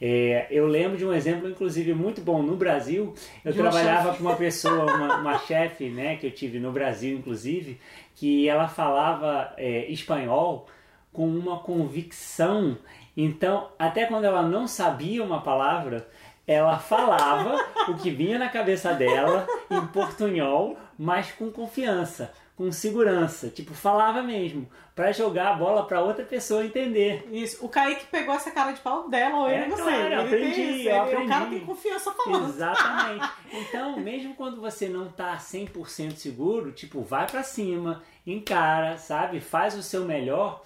É, 0.00 0.46
eu 0.50 0.66
lembro 0.66 0.96
de 0.96 1.04
um 1.06 1.12
exemplo, 1.12 1.48
inclusive, 1.48 1.94
muito 1.94 2.20
bom 2.20 2.42
no 2.42 2.56
Brasil. 2.56 3.14
Eu 3.44 3.52
De 3.52 3.60
uma 3.60 3.70
trabalhava 3.70 4.10
chefe. 4.10 4.18
com 4.18 4.28
uma 4.28 4.36
pessoa, 4.36 4.84
uma, 4.84 5.16
uma 5.18 5.38
chefe, 5.46 5.88
né, 5.88 6.16
que 6.16 6.26
eu 6.26 6.30
tive 6.30 6.58
no 6.58 6.70
Brasil, 6.72 7.16
inclusive, 7.16 7.80
que 8.14 8.48
ela 8.48 8.68
falava 8.68 9.52
é, 9.56 9.90
espanhol 9.90 10.66
com 11.14 11.26
uma 11.26 11.58
convicção. 11.60 12.76
Então, 13.16 13.68
até 13.78 14.04
quando 14.04 14.24
ela 14.24 14.42
não 14.42 14.66
sabia 14.66 15.22
uma 15.24 15.40
palavra, 15.40 16.06
ela 16.46 16.78
falava 16.78 17.56
o 17.88 17.94
que 17.94 18.10
vinha 18.10 18.38
na 18.38 18.48
cabeça 18.50 18.92
dela 18.92 19.46
em 19.70 19.86
portunhol, 19.86 20.76
mas 20.98 21.30
com 21.32 21.50
confiança, 21.50 22.32
com 22.56 22.70
segurança. 22.72 23.48
Tipo, 23.48 23.72
falava 23.72 24.22
mesmo, 24.22 24.68
para 24.94 25.12
jogar 25.12 25.52
a 25.52 25.54
bola 25.54 25.86
para 25.86 26.00
outra 26.02 26.24
pessoa 26.24 26.64
entender. 26.64 27.26
Isso. 27.32 27.64
O 27.64 27.68
Kaique 27.68 28.06
pegou 28.06 28.34
essa 28.34 28.50
cara 28.50 28.72
de 28.72 28.80
pau 28.80 29.08
dela, 29.08 29.36
ou 29.38 29.48
ele 29.48 29.64
É, 29.64 29.68
não 29.68 29.76
sei. 29.76 29.84
claro, 29.84 30.14
eu 30.14 30.20
ele 30.20 30.28
tem 30.28 30.38
aprendi, 30.50 30.60
isso, 30.80 30.88
eu 30.88 31.06
ele- 31.06 31.24
O 31.24 31.28
cara 31.28 31.44
aprendi. 31.44 31.56
tem 31.56 31.66
confiança 31.66 32.12
falando. 32.12 32.48
Exatamente. 32.48 33.30
Então, 33.54 33.96
mesmo 34.00 34.34
quando 34.34 34.60
você 34.60 34.88
não 34.88 35.06
tá 35.08 35.36
100% 35.36 36.16
seguro, 36.16 36.72
tipo, 36.72 37.02
vai 37.02 37.24
pra 37.26 37.44
cima, 37.44 38.02
encara, 38.26 38.96
sabe? 38.98 39.40
Faz 39.40 39.76
o 39.76 39.82
seu 39.82 40.04
melhor. 40.04 40.60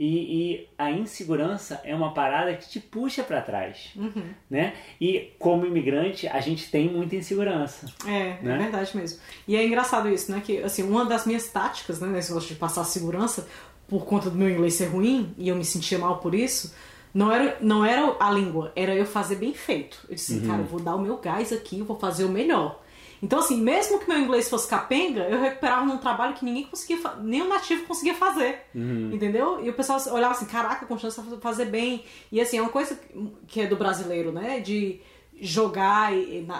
E, 0.00 0.52
e 0.52 0.68
a 0.78 0.92
insegurança 0.92 1.80
é 1.84 1.92
uma 1.94 2.14
parada 2.14 2.54
que 2.54 2.68
te 2.68 2.78
puxa 2.78 3.24
pra 3.24 3.40
trás, 3.42 3.90
Uhum. 3.96 4.22
né? 4.48 4.74
E 5.00 5.32
como 5.40 5.66
imigrante, 5.66 6.28
a 6.28 6.40
gente 6.40 6.70
tem 6.70 6.88
muita 6.88 7.16
insegurança. 7.16 7.86
É, 8.06 8.38
Né? 8.40 8.54
é 8.54 8.58
verdade 8.58 8.96
mesmo. 8.96 9.18
E 9.46 9.56
é 9.56 9.66
engraçado 9.66 10.08
isso, 10.08 10.30
né? 10.30 10.40
Que, 10.44 10.58
assim, 10.62 10.84
uma 10.84 11.04
das 11.04 11.26
minhas 11.26 11.48
táticas, 11.48 11.98
né, 12.00 12.06
nesse 12.06 12.30
negócio 12.30 12.48
de 12.48 12.54
passar 12.54 12.84
segurança, 12.84 13.48
por 13.88 14.04
conta 14.06 14.30
do 14.30 14.36
meu 14.36 14.48
inglês 14.48 14.74
ser 14.74 14.86
ruim 14.86 15.34
e 15.36 15.48
eu 15.48 15.56
me 15.56 15.64
sentia 15.64 15.98
mal 15.98 16.18
por 16.18 16.32
isso, 16.34 16.72
não 17.12 17.32
era, 17.32 17.56
não 17.60 17.84
era 17.84 18.14
a 18.20 18.30
língua, 18.30 18.70
era 18.76 18.94
eu 18.94 19.04
fazer 19.06 19.36
bem 19.36 19.52
feito. 19.54 19.98
Eu 20.08 20.14
disse, 20.14 20.34
assim, 20.36 20.46
cara, 20.46 20.60
eu 20.60 20.66
vou 20.66 20.78
dar 20.78 20.94
o 20.94 21.00
meu 21.00 21.16
gás 21.16 21.52
aqui, 21.52 21.82
vou 21.82 21.98
fazer 21.98 22.24
o 22.24 22.28
melhor. 22.28 22.80
Então, 23.22 23.38
assim, 23.40 23.60
mesmo 23.60 23.98
que 23.98 24.08
meu 24.08 24.18
inglês 24.18 24.48
fosse 24.48 24.68
capenga, 24.68 25.22
eu 25.22 25.40
recuperava 25.40 25.84
num 25.84 25.98
trabalho 25.98 26.34
que 26.34 26.44
ninguém 26.44 26.64
conseguia, 26.64 26.98
nem 27.20 27.42
o 27.42 27.48
nativo 27.48 27.84
conseguia 27.84 28.14
fazer. 28.14 28.62
Uhum. 28.74 29.10
Entendeu? 29.12 29.64
E 29.64 29.68
o 29.68 29.72
pessoal 29.72 30.00
olhava 30.12 30.34
assim, 30.34 30.46
caraca, 30.46 30.86
com 30.86 30.98
chance 30.98 31.20
de 31.20 31.36
fazer 31.38 31.66
bem. 31.66 32.04
E 32.30 32.40
assim, 32.40 32.58
é 32.58 32.62
uma 32.62 32.70
coisa 32.70 32.98
que 33.46 33.60
é 33.60 33.66
do 33.66 33.76
brasileiro, 33.76 34.30
né? 34.30 34.60
De 34.60 35.00
jogar 35.40 36.12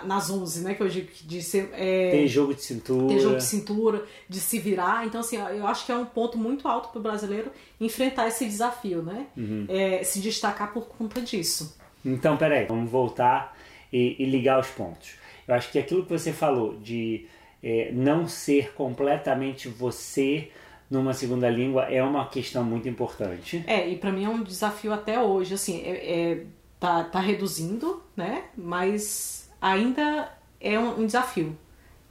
nas 0.05 0.31
11, 0.31 0.65
né? 0.65 0.75
Que 0.75 0.83
eu 0.83 0.89
digo 0.89 1.09
de 1.25 1.43
ser. 1.43 1.71
É, 1.73 2.11
ter 2.11 2.27
jogo 2.27 2.55
de 2.55 2.63
cintura. 2.63 3.15
Ter 3.15 3.21
jogo 3.21 3.37
de 3.37 3.45
cintura, 3.45 4.05
de 4.29 4.41
se 4.41 4.59
virar. 4.59 5.07
Então, 5.07 5.21
assim, 5.21 5.37
eu 5.37 5.67
acho 5.67 5.87
que 5.87 5.93
é 5.93 5.97
um 5.97 6.05
ponto 6.05 6.39
muito 6.39 6.67
alto 6.67 6.91
pro 6.91 7.01
brasileiro 7.01 7.51
enfrentar 7.81 8.29
esse 8.29 8.45
desafio, 8.45 9.03
né? 9.03 9.27
Uhum. 9.37 9.67
É, 9.69 10.03
se 10.03 10.21
destacar 10.21 10.73
por 10.73 10.87
conta 10.87 11.21
disso. 11.21 11.77
Então, 12.05 12.37
peraí, 12.37 12.67
vamos 12.67 12.91
voltar 12.91 13.57
e, 13.93 14.17
e 14.19 14.25
ligar 14.25 14.61
os 14.61 14.69
pontos. 14.69 15.11
Eu 15.49 15.55
acho 15.55 15.73
que 15.73 15.79
aquilo 15.79 16.05
que 16.05 16.11
você 16.11 16.33
falou 16.33 16.77
de 16.77 17.27
é, 17.63 17.91
não 17.93 18.29
ser 18.29 18.75
completamente 18.75 19.69
você 19.69 20.51
numa 20.91 21.13
segunda 21.13 21.49
língua 21.49 21.85
é 21.85 22.03
uma 22.03 22.27
questão 22.29 22.63
muito 22.63 22.89
importante. 22.89 23.65
É, 23.67 23.89
e 23.89 23.97
para 23.97 24.13
mim 24.13 24.25
é 24.25 24.29
um 24.29 24.43
desafio 24.43 24.93
até 24.93 25.21
hoje, 25.21 25.55
assim, 25.55 25.83
é, 25.83 25.91
é, 26.33 26.43
tá, 26.79 27.05
tá 27.05 27.21
reduzindo, 27.21 28.03
né? 28.17 28.45
Mas 28.57 29.51
ainda 29.61 30.31
é 30.61 30.79
um, 30.79 31.01
um 31.01 31.07
desafio. 31.07 31.57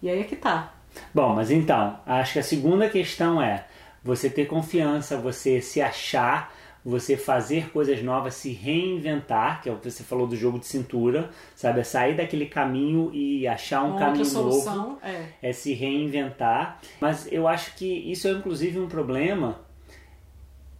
E 0.01 0.09
aí 0.09 0.19
é 0.19 0.23
que 0.23 0.35
tá. 0.35 0.73
Bom, 1.13 1.35
mas 1.35 1.51
então, 1.51 1.99
acho 2.05 2.33
que 2.33 2.39
a 2.39 2.43
segunda 2.43 2.89
questão 2.89 3.41
é 3.41 3.65
você 4.03 4.29
ter 4.29 4.45
confiança, 4.45 5.17
você 5.17 5.61
se 5.61 5.81
achar 5.81 6.53
você 6.89 7.17
fazer 7.17 7.69
coisas 7.71 8.01
novas, 8.01 8.35
se 8.35 8.53
reinventar, 8.53 9.61
que 9.61 9.67
é 9.67 9.73
o 9.73 9.77
que 9.77 9.91
você 9.91 10.03
falou 10.03 10.25
do 10.25 10.37
jogo 10.37 10.57
de 10.57 10.65
cintura, 10.67 11.29
sabe? 11.53 11.81
É 11.81 11.83
sair 11.83 12.15
daquele 12.15 12.45
caminho 12.45 13.11
e 13.13 13.45
achar 13.45 13.83
um 13.83 13.89
Uma 13.91 13.99
caminho 13.99 14.23
solução, 14.23 14.75
novo. 14.75 14.99
É. 15.03 15.49
é 15.49 15.51
se 15.51 15.73
reinventar. 15.73 16.79
Mas 17.01 17.29
eu 17.29 17.45
acho 17.45 17.75
que 17.75 17.85
isso 17.85 18.25
é 18.29 18.31
inclusive 18.31 18.79
um 18.79 18.87
problema 18.87 19.59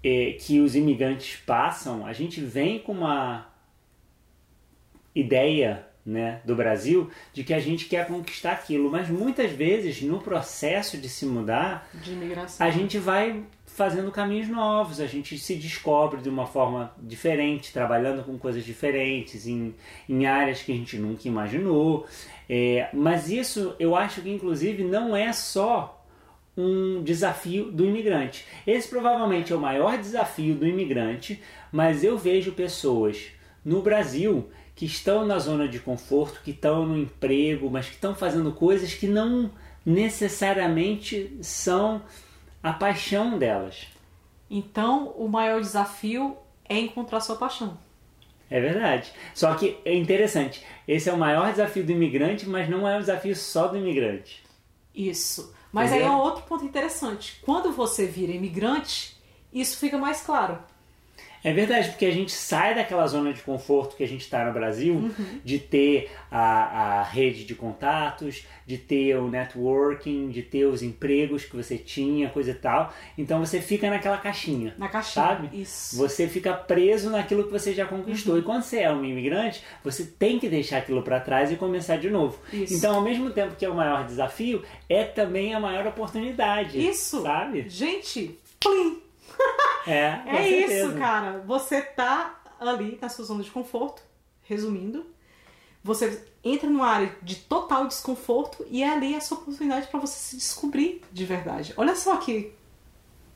é, 0.01 0.37
que 0.39 0.61
os 0.61 0.77
imigrantes 0.77 1.41
passam. 1.45 2.05
A 2.05 2.13
gente 2.13 2.39
vem 2.39 2.79
com 2.79 2.93
uma 2.93 3.45
ideia 5.13 5.85
né, 6.05 6.39
do 6.45 6.55
Brasil 6.55 7.11
de 7.33 7.43
que 7.43 7.53
a 7.53 7.59
gente 7.59 7.83
quer 7.83 8.07
conquistar 8.07 8.53
aquilo, 8.53 8.89
mas 8.89 9.09
muitas 9.09 9.51
vezes 9.51 10.01
no 10.01 10.19
processo 10.19 10.97
de 10.97 11.09
se 11.09 11.25
mudar, 11.25 11.89
de 11.93 12.15
a 12.59 12.69
gente 12.69 12.97
vai 12.97 13.43
fazendo 13.77 14.11
caminhos 14.11 14.47
novos, 14.47 14.99
a 14.99 15.05
gente 15.05 15.37
se 15.37 15.53
descobre 15.53 16.19
de 16.19 16.27
uma 16.29 16.47
forma 16.47 16.91
diferente, 16.99 17.71
trabalhando 17.71 18.23
com 18.23 18.35
coisas 18.35 18.65
diferentes, 18.65 19.45
em, 19.45 19.75
em 20.09 20.25
áreas 20.25 20.63
que 20.63 20.71
a 20.71 20.75
gente 20.75 20.97
nunca 20.97 21.27
imaginou. 21.27 22.07
É, 22.49 22.89
mas 22.91 23.29
isso 23.29 23.75
eu 23.77 23.95
acho 23.95 24.23
que 24.23 24.31
inclusive 24.31 24.83
não 24.83 25.15
é 25.15 25.31
só 25.31 26.03
um 26.57 27.03
desafio 27.03 27.71
do 27.71 27.85
imigrante. 27.85 28.47
Esse 28.65 28.87
provavelmente 28.87 29.53
é 29.53 29.55
o 29.55 29.59
maior 29.59 29.95
desafio 29.99 30.55
do 30.55 30.65
imigrante, 30.65 31.39
mas 31.71 32.03
eu 32.03 32.17
vejo 32.17 32.53
pessoas 32.53 33.27
no 33.63 33.83
Brasil 33.83 34.49
que 34.75 34.87
estão 34.87 35.23
na 35.23 35.37
zona 35.37 35.67
de 35.67 35.77
conforto, 35.77 36.41
que 36.43 36.49
estão 36.49 36.83
no 36.83 36.97
emprego, 36.97 37.69
mas 37.69 37.85
que 37.85 37.93
estão 37.93 38.15
fazendo 38.15 38.51
coisas 38.51 38.95
que 38.95 39.05
não 39.05 39.51
necessariamente 39.85 41.37
são 41.41 42.01
a 42.69 42.73
paixão 42.73 43.37
delas. 43.37 43.87
Então, 44.49 45.09
o 45.17 45.27
maior 45.27 45.61
desafio 45.61 46.37
é 46.67 46.77
encontrar 46.77 47.21
sua 47.21 47.35
paixão. 47.35 47.77
É 48.49 48.59
verdade. 48.59 49.11
Só 49.33 49.53
que 49.55 49.77
é 49.83 49.93
interessante, 49.95 50.65
esse 50.87 51.09
é 51.09 51.13
o 51.13 51.17
maior 51.17 51.51
desafio 51.51 51.83
do 51.83 51.91
imigrante, 51.91 52.47
mas 52.47 52.69
não 52.69 52.87
é 52.87 52.97
um 52.97 53.01
desafio 53.01 53.35
só 53.35 53.67
do 53.67 53.77
imigrante. 53.77 54.43
Isso. 54.93 55.53
Mas 55.71 55.91
Entendeu? 55.91 56.07
aí 56.07 56.13
é 56.13 56.15
um 56.15 56.21
outro 56.21 56.43
ponto 56.43 56.65
interessante. 56.65 57.39
Quando 57.45 57.71
você 57.71 58.05
vira 58.05 58.31
imigrante, 58.31 59.17
isso 59.51 59.77
fica 59.77 59.97
mais 59.97 60.21
claro. 60.21 60.59
É 61.43 61.53
verdade, 61.53 61.89
porque 61.89 62.05
a 62.05 62.11
gente 62.11 62.31
sai 62.31 62.75
daquela 62.75 63.05
zona 63.07 63.33
de 63.33 63.41
conforto 63.41 63.95
que 63.95 64.03
a 64.03 64.07
gente 64.07 64.21
está 64.21 64.43
no 64.45 64.53
Brasil, 64.53 64.95
uhum. 64.95 65.39
de 65.43 65.59
ter 65.59 66.11
a, 66.31 66.99
a 66.99 67.03
rede 67.03 67.45
de 67.45 67.55
contatos, 67.55 68.45
de 68.65 68.77
ter 68.77 69.15
o 69.15 69.29
networking, 69.29 70.29
de 70.29 70.41
ter 70.41 70.65
os 70.65 70.83
empregos 70.83 71.45
que 71.45 71.55
você 71.55 71.77
tinha, 71.77 72.29
coisa 72.29 72.51
e 72.51 72.55
tal. 72.55 72.93
Então 73.17 73.39
você 73.39 73.61
fica 73.61 73.89
naquela 73.89 74.17
caixinha. 74.17 74.75
Na 74.77 74.89
caixinha. 74.89 75.25
Sabe? 75.25 75.61
Isso. 75.61 75.97
Você 75.97 76.27
fica 76.27 76.53
preso 76.53 77.09
naquilo 77.09 77.45
que 77.45 77.51
você 77.51 77.73
já 77.73 77.85
conquistou. 77.85 78.33
Uhum. 78.33 78.39
E 78.39 78.43
quando 78.43 78.63
você 78.63 78.79
é 78.79 78.91
um 78.91 79.05
imigrante, 79.05 79.63
você 79.83 80.03
tem 80.03 80.39
que 80.39 80.49
deixar 80.49 80.79
aquilo 80.79 81.01
para 81.01 81.19
trás 81.19 81.51
e 81.51 81.55
começar 81.55 81.97
de 81.97 82.09
novo. 82.09 82.39
Isso. 82.51 82.73
Então, 82.73 82.95
ao 82.95 83.01
mesmo 83.01 83.29
tempo 83.29 83.55
que 83.55 83.65
é 83.65 83.69
o 83.69 83.75
maior 83.75 84.05
desafio, 84.05 84.63
é 84.89 85.03
também 85.03 85.53
a 85.53 85.59
maior 85.59 85.87
oportunidade. 85.87 86.85
Isso. 86.85 87.21
Sabe? 87.21 87.69
Gente, 87.69 88.37
plim! 88.59 89.06
É, 89.87 90.21
é 90.25 90.49
isso, 90.49 90.97
cara. 90.97 91.41
Você 91.47 91.81
tá 91.81 92.41
ali 92.59 92.99
na 93.01 93.07
sua 93.07 93.23
zona 93.23 93.41
de 93.41 93.49
conforto, 93.49 94.01
resumindo. 94.43 95.05
Você 95.81 96.25
entra 96.43 96.69
numa 96.69 96.87
área 96.87 97.15
de 97.21 97.35
total 97.35 97.87
desconforto 97.87 98.65
e 98.69 98.83
é 98.83 98.89
ali 98.89 99.15
a 99.15 99.21
sua 99.21 99.37
oportunidade 99.37 99.87
para 99.87 99.99
você 99.99 100.19
se 100.19 100.35
descobrir 100.35 101.01
de 101.09 101.23
verdade. 101.23 101.73
Olha 101.77 101.95
só 101.95 102.17
que 102.17 102.53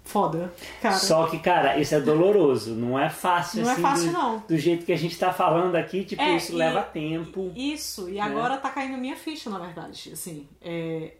foda, 0.03 0.53
cara. 0.81 0.97
Só 0.97 1.27
que, 1.27 1.39
cara, 1.39 1.77
isso 1.79 1.95
é 1.95 2.01
doloroso, 2.01 2.75
não 2.75 2.99
é 2.99 3.09
fácil 3.09 3.63
não 3.63 3.71
assim. 3.71 3.81
Não 3.81 3.87
é 3.87 3.91
fácil, 3.91 4.07
do, 4.07 4.13
não. 4.13 4.43
Do 4.47 4.57
jeito 4.57 4.85
que 4.85 4.91
a 4.91 4.97
gente 4.97 5.17
tá 5.17 5.31
falando 5.31 5.75
aqui, 5.75 6.03
tipo, 6.03 6.21
é, 6.21 6.35
isso 6.35 6.51
e, 6.51 6.55
leva 6.55 6.81
tempo. 6.81 7.51
Isso, 7.55 8.09
e 8.09 8.19
agora 8.19 8.57
tá 8.57 8.69
caindo 8.69 8.97
minha 8.97 9.15
ficha, 9.15 9.49
na 9.49 9.59
verdade. 9.59 10.11
Assim, 10.11 10.47
é, 10.61 11.13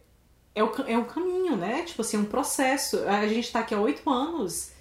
é, 0.54 0.62
o, 0.62 0.72
é 0.86 0.96
um 0.96 1.04
caminho, 1.04 1.56
né? 1.56 1.82
Tipo 1.82 2.02
assim, 2.02 2.16
é 2.16 2.20
um 2.20 2.24
processo. 2.24 2.98
A 3.08 3.26
gente 3.26 3.50
tá 3.50 3.60
aqui 3.60 3.74
há 3.74 3.80
oito 3.80 4.08
anos 4.10 4.72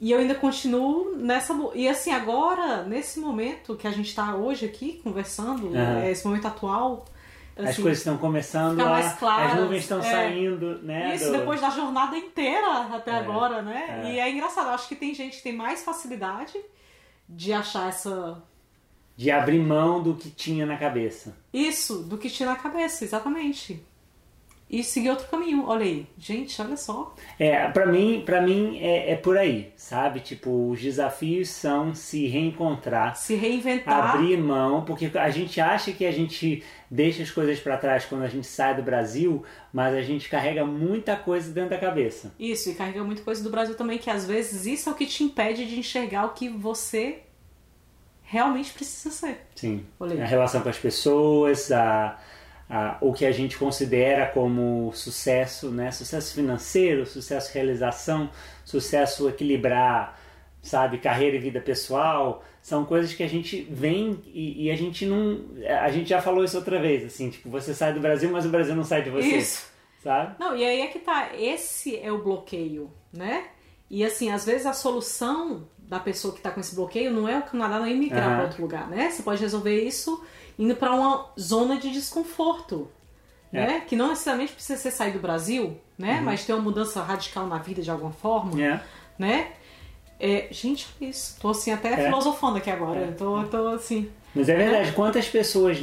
e 0.00 0.10
eu 0.10 0.18
ainda 0.18 0.34
continuo 0.34 1.16
nessa. 1.16 1.54
E 1.74 1.88
assim, 1.88 2.10
agora, 2.12 2.82
nesse 2.82 3.20
momento 3.20 3.76
que 3.76 3.86
a 3.86 3.90
gente 3.92 4.08
está 4.08 4.34
hoje 4.34 4.66
aqui 4.66 5.00
conversando, 5.02 5.68
uhum. 5.68 6.04
esse 6.04 6.26
momento 6.26 6.48
atual. 6.48 7.04
Assim, 7.56 7.68
as 7.68 7.76
coisas 7.76 7.98
estão 7.98 8.16
começando 8.16 8.80
a. 8.80 9.10
claras, 9.10 9.52
as 9.52 9.60
nuvens 9.60 9.82
estão 9.82 10.00
é, 10.00 10.10
saindo, 10.10 10.78
né? 10.82 11.14
Isso, 11.14 11.26
do... 11.26 11.38
depois 11.38 11.60
da 11.60 11.70
jornada 11.70 12.16
inteira 12.16 12.88
até 12.92 13.10
é, 13.12 13.14
agora, 13.14 13.62
né? 13.62 14.02
É. 14.04 14.12
E 14.12 14.18
é 14.18 14.30
engraçado, 14.30 14.70
acho 14.70 14.88
que 14.88 14.96
tem 14.96 15.14
gente 15.14 15.36
que 15.36 15.42
tem 15.44 15.54
mais 15.54 15.84
facilidade 15.84 16.58
de 17.28 17.52
achar 17.52 17.88
essa. 17.88 18.42
De 19.16 19.30
abrir 19.30 19.60
mão 19.60 20.02
do 20.02 20.14
que 20.14 20.30
tinha 20.30 20.66
na 20.66 20.76
cabeça. 20.76 21.36
Isso, 21.52 22.02
do 22.02 22.18
que 22.18 22.28
tinha 22.28 22.48
na 22.48 22.56
cabeça, 22.56 23.04
exatamente 23.04 23.80
e 24.72 24.82
seguir 24.82 25.10
outro 25.10 25.28
caminho. 25.28 25.66
Olha 25.66 25.84
aí, 25.84 26.06
gente, 26.18 26.60
olha 26.62 26.78
só. 26.78 27.14
É, 27.38 27.68
para 27.68 27.84
mim, 27.84 28.22
para 28.24 28.40
mim 28.40 28.78
é, 28.80 29.12
é, 29.12 29.16
por 29.16 29.36
aí, 29.36 29.70
sabe? 29.76 30.20
Tipo, 30.20 30.70
os 30.70 30.80
desafios 30.80 31.50
são 31.50 31.94
se 31.94 32.26
reencontrar, 32.26 33.14
se 33.14 33.34
reinventar, 33.34 34.14
abrir 34.14 34.38
mão, 34.38 34.82
porque 34.82 35.10
a 35.18 35.28
gente 35.28 35.60
acha 35.60 35.92
que 35.92 36.06
a 36.06 36.10
gente 36.10 36.64
deixa 36.90 37.22
as 37.22 37.30
coisas 37.30 37.60
para 37.60 37.76
trás 37.76 38.06
quando 38.06 38.22
a 38.22 38.28
gente 38.28 38.46
sai 38.46 38.74
do 38.74 38.82
Brasil, 38.82 39.44
mas 39.70 39.94
a 39.94 40.00
gente 40.00 40.30
carrega 40.30 40.64
muita 40.64 41.16
coisa 41.16 41.52
dentro 41.52 41.70
da 41.70 41.78
cabeça. 41.78 42.32
Isso, 42.40 42.70
e 42.70 42.74
carrega 42.74 43.04
muita 43.04 43.22
coisa 43.22 43.42
do 43.42 43.50
Brasil 43.50 43.74
também 43.74 43.98
que 43.98 44.08
às 44.08 44.26
vezes 44.26 44.64
isso 44.64 44.88
é 44.88 44.92
o 44.92 44.94
que 44.94 45.04
te 45.04 45.22
impede 45.22 45.66
de 45.66 45.78
enxergar 45.78 46.24
o 46.24 46.30
que 46.30 46.48
você 46.48 47.20
realmente 48.22 48.72
precisa 48.72 49.14
ser. 49.14 49.40
Sim. 49.54 49.84
A 50.00 50.24
relação 50.24 50.62
com 50.62 50.70
as 50.70 50.78
pessoas, 50.78 51.70
a 51.70 52.18
ah, 52.74 52.96
o 53.02 53.12
que 53.12 53.26
a 53.26 53.32
gente 53.32 53.58
considera 53.58 54.24
como 54.24 54.90
sucesso, 54.94 55.70
né? 55.70 55.90
Sucesso 55.90 56.32
financeiro, 56.34 57.04
sucesso 57.04 57.52
realização, 57.52 58.30
sucesso 58.64 59.28
equilibrar, 59.28 60.18
sabe, 60.62 60.96
carreira 60.96 61.36
e 61.36 61.38
vida 61.38 61.60
pessoal, 61.60 62.42
são 62.62 62.86
coisas 62.86 63.12
que 63.12 63.22
a 63.22 63.28
gente 63.28 63.60
vem 63.70 64.22
e, 64.26 64.64
e, 64.64 64.70
a 64.70 64.74
gente 64.74 65.04
não, 65.04 65.44
a 65.82 65.90
gente 65.90 66.08
já 66.08 66.22
falou 66.22 66.42
isso 66.42 66.56
outra 66.56 66.80
vez, 66.80 67.04
assim, 67.04 67.28
tipo, 67.28 67.50
você 67.50 67.74
sai 67.74 67.92
do 67.92 68.00
Brasil, 68.00 68.30
mas 68.32 68.46
o 68.46 68.48
Brasil 68.48 68.74
não 68.74 68.84
sai 68.84 69.02
de 69.02 69.10
você. 69.10 69.36
Isso. 69.36 69.70
Sabe? 70.02 70.36
Não, 70.38 70.56
e 70.56 70.64
aí 70.64 70.80
é 70.80 70.86
que 70.86 70.98
tá, 70.98 71.28
esse 71.36 71.98
é 71.98 72.10
o 72.10 72.22
bloqueio, 72.22 72.90
né? 73.12 73.48
E 73.90 74.02
assim, 74.02 74.30
às 74.30 74.46
vezes 74.46 74.64
a 74.64 74.72
solução 74.72 75.68
da 75.76 76.00
pessoa 76.00 76.34
que 76.34 76.40
tá 76.40 76.50
com 76.50 76.60
esse 76.60 76.74
bloqueio 76.74 77.12
não 77.12 77.28
é 77.28 77.38
o 77.38 77.42
Canadá 77.42 77.78
não 77.78 77.84
é 77.84 77.92
imigrar 77.92 78.30
uhum. 78.30 78.34
para 78.36 78.44
outro 78.44 78.62
lugar, 78.62 78.88
né? 78.88 79.10
Você 79.10 79.22
pode 79.22 79.42
resolver 79.42 79.78
isso 79.84 80.24
indo 80.58 80.74
para 80.76 80.92
uma 80.92 81.26
zona 81.38 81.76
de 81.76 81.90
desconforto. 81.90 82.90
É. 83.52 83.66
Né? 83.66 83.80
Que 83.86 83.94
não 83.94 84.08
necessariamente 84.08 84.52
precisa 84.52 84.78
ser 84.80 84.90
sair 84.90 85.12
do 85.12 85.18
Brasil, 85.18 85.78
né? 85.98 86.18
Uhum. 86.18 86.22
Mas 86.22 86.44
ter 86.44 86.54
uma 86.54 86.62
mudança 86.62 87.02
radical 87.02 87.46
na 87.46 87.58
vida 87.58 87.82
de 87.82 87.90
alguma 87.90 88.12
forma, 88.12 88.60
é. 88.62 88.80
né? 89.18 89.52
É, 90.18 90.48
gente, 90.50 90.88
isso. 91.00 91.36
Tô 91.40 91.50
assim 91.50 91.70
até 91.72 91.92
é. 91.92 92.04
filosofando 92.04 92.56
aqui 92.56 92.70
agora. 92.70 93.00
É. 93.00 93.06
Tô, 93.12 93.42
tô 93.44 93.68
assim. 93.68 94.10
Mas 94.34 94.48
é 94.48 94.56
verdade, 94.56 94.92
quantas 94.92 95.28
pessoas 95.28 95.78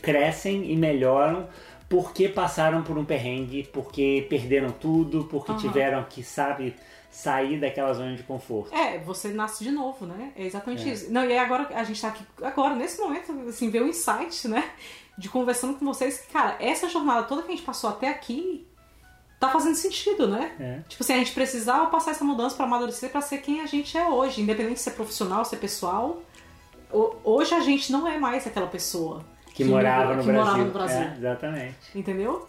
crescem 0.00 0.70
e 0.70 0.76
melhoram 0.76 1.48
porque 1.88 2.28
passaram 2.28 2.82
por 2.82 2.98
um 2.98 3.04
perrengue, 3.04 3.68
porque 3.72 4.26
perderam 4.28 4.70
tudo, 4.70 5.24
porque 5.24 5.52
uhum. 5.52 5.58
tiveram 5.58 6.04
que, 6.04 6.22
sabe, 6.22 6.76
sair 7.18 7.58
daquela 7.58 7.92
zona 7.92 8.14
de 8.14 8.22
conforto. 8.22 8.72
É, 8.72 8.98
você 8.98 9.30
nasce 9.30 9.64
de 9.64 9.72
novo, 9.72 10.06
né? 10.06 10.30
É 10.36 10.46
exatamente 10.46 10.88
é. 10.88 10.92
isso. 10.92 11.12
Não, 11.12 11.24
e 11.24 11.32
aí 11.32 11.38
agora 11.38 11.68
a 11.74 11.82
gente 11.82 12.00
tá 12.00 12.08
aqui, 12.08 12.24
agora, 12.40 12.76
nesse 12.76 13.00
momento, 13.00 13.32
assim, 13.48 13.70
ver 13.70 13.82
o 13.82 13.88
insight, 13.88 14.46
né? 14.46 14.70
De 15.16 15.28
conversando 15.28 15.76
com 15.76 15.84
vocês, 15.84 16.18
que, 16.18 16.32
cara, 16.32 16.56
essa 16.60 16.88
jornada 16.88 17.24
toda 17.24 17.42
que 17.42 17.48
a 17.48 17.50
gente 17.50 17.64
passou 17.64 17.90
até 17.90 18.08
aqui 18.08 18.64
tá 19.40 19.48
fazendo 19.48 19.74
sentido, 19.74 20.28
né? 20.28 20.52
É. 20.60 20.88
Tipo 20.88 21.02
assim, 21.02 21.14
a 21.14 21.18
gente 21.18 21.32
precisava 21.32 21.86
passar 21.86 22.12
essa 22.12 22.24
mudança 22.24 22.54
para 22.54 22.66
amadurecer 22.66 23.10
para 23.10 23.20
ser 23.20 23.38
quem 23.38 23.62
a 23.62 23.66
gente 23.66 23.98
é 23.98 24.06
hoje, 24.06 24.40
independente 24.40 24.74
de 24.74 24.80
ser 24.80 24.92
profissional, 24.92 25.44
ser 25.44 25.56
pessoal. 25.56 26.22
Hoje 27.24 27.52
a 27.52 27.60
gente 27.60 27.90
não 27.90 28.06
é 28.06 28.16
mais 28.16 28.46
aquela 28.46 28.68
pessoa 28.68 29.24
que, 29.46 29.54
que 29.54 29.64
morava, 29.64 30.14
no, 30.14 30.22
que 30.22 30.28
Brasil. 30.28 30.44
morava 30.44 30.64
no 30.64 30.70
Brasil. 30.70 31.02
É, 31.02 31.14
exatamente. 31.16 31.76
Entendeu? 31.96 32.46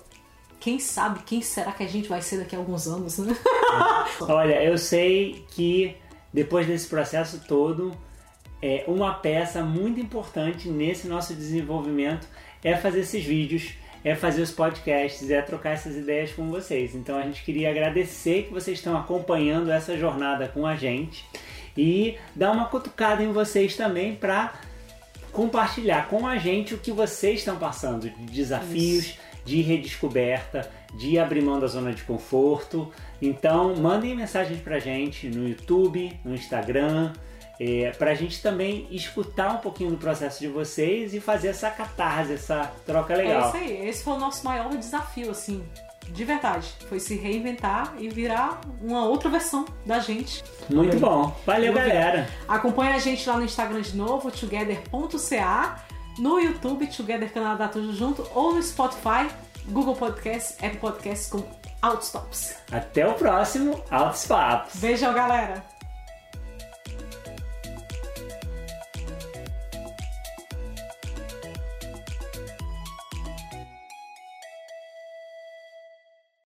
Quem 0.60 0.78
sabe, 0.80 1.22
quem 1.26 1.42
será 1.42 1.72
que 1.72 1.84
a 1.84 1.88
gente 1.88 2.10
vai 2.10 2.22
ser 2.22 2.38
daqui 2.38 2.56
a 2.56 2.60
alguns 2.60 2.88
anos, 2.88 3.18
né? 3.18 3.36
Olha, 4.22 4.62
eu 4.64 4.78
sei 4.78 5.46
que 5.52 5.96
depois 6.34 6.68
desse 6.68 6.88
processo 6.88 7.42
todo, 7.48 7.96
é, 8.62 8.84
uma 8.88 9.14
peça 9.14 9.64
muito 9.64 10.00
importante 10.00 10.68
nesse 10.68 11.08
nosso 11.08 11.34
desenvolvimento 11.34 12.28
é 12.64 12.76
fazer 12.76 13.02
esses 13.02 13.24
vídeos, 13.24 13.74
é 14.04 14.16
fazer 14.16 14.42
os 14.42 14.52
podcasts, 14.52 15.30
é 15.32 15.42
trocar 15.42 15.72
essas 15.72 15.96
ideias 15.96 16.32
com 16.32 16.50
vocês. 16.50 16.94
Então 16.94 17.18
a 17.18 17.24
gente 17.24 17.44
queria 17.44 17.70
agradecer 17.70 18.44
que 18.44 18.54
vocês 18.54 18.78
estão 18.78 18.98
acompanhando 18.98 19.72
essa 19.72 19.98
jornada 19.98 20.48
com 20.48 20.66
a 20.66 20.76
gente 20.76 21.26
e 21.78 22.18
dar 22.36 22.52
uma 22.52 22.66
cutucada 22.66 23.24
em 23.24 23.32
vocês 23.32 23.76
também 23.76 24.16
para 24.16 24.54
compartilhar 25.32 26.08
com 26.10 26.28
a 26.28 26.38
gente 26.38 26.74
o 26.74 26.78
que 26.78 26.92
vocês 26.92 27.40
estão 27.40 27.58
passando 27.58 28.10
de 28.10 28.26
desafios. 28.26 29.06
Isso 29.06 29.29
de 29.50 29.62
redescoberta, 29.62 30.70
de 30.94 31.18
abrir 31.18 31.42
mão 31.42 31.60
da 31.60 31.66
zona 31.66 31.92
de 31.92 32.04
conforto. 32.04 32.92
Então, 33.20 33.76
mandem 33.76 34.16
mensagens 34.16 34.62
pra 34.62 34.78
gente 34.78 35.28
no 35.28 35.50
YouTube, 35.50 36.18
no 36.24 36.36
Instagram, 36.36 37.14
é, 37.60 37.90
para 37.98 38.12
a 38.12 38.14
gente 38.14 38.42
também 38.44 38.88
escutar 38.92 39.56
um 39.56 39.58
pouquinho 39.58 39.90
do 39.90 39.98
processo 39.98 40.40
de 40.40 40.48
vocês 40.48 41.16
e 41.16 41.20
fazer 41.20 41.48
essa 41.48 41.72
catarse, 41.72 42.34
essa 42.34 42.72
troca 42.86 43.16
legal. 43.16 43.42
É 43.42 43.48
isso 43.48 43.58
aí, 43.58 43.88
esse 43.90 44.04
foi 44.04 44.14
o 44.14 44.20
nosso 44.20 44.46
maior 44.46 44.70
desafio, 44.70 45.32
assim, 45.32 45.64
de 46.08 46.24
verdade. 46.24 46.72
Foi 46.88 47.00
se 47.00 47.18
reinventar 47.18 47.96
e 47.98 48.08
virar 48.08 48.62
uma 48.80 49.04
outra 49.06 49.32
versão 49.32 49.66
da 49.84 49.98
gente. 49.98 50.44
Muito 50.70 50.98
bom. 51.00 51.36
Valeu, 51.44 51.74
galera. 51.74 52.30
Acompanha 52.48 52.94
a 52.94 53.00
gente 53.00 53.28
lá 53.28 53.36
no 53.36 53.44
Instagram 53.44 53.82
de 53.82 53.98
novo, 53.98 54.30
together.ca 54.30 55.84
no 56.20 56.40
YouTube, 56.40 56.88
Together 56.88 57.32
Canadá 57.32 57.68
Tudo 57.68 57.94
Junto, 57.96 58.28
ou 58.34 58.54
no 58.54 58.62
Spotify, 58.62 59.30
Google 59.68 59.96
Podcasts, 59.96 60.58
Apple 60.64 60.80
Podcasts 60.80 61.30
com 61.30 61.44
Outstops. 61.82 62.56
Até 62.72 63.08
o 63.08 63.14
próximo 63.14 63.82
Outstops. 63.90 64.80
Beijão, 64.80 65.14
galera! 65.14 65.79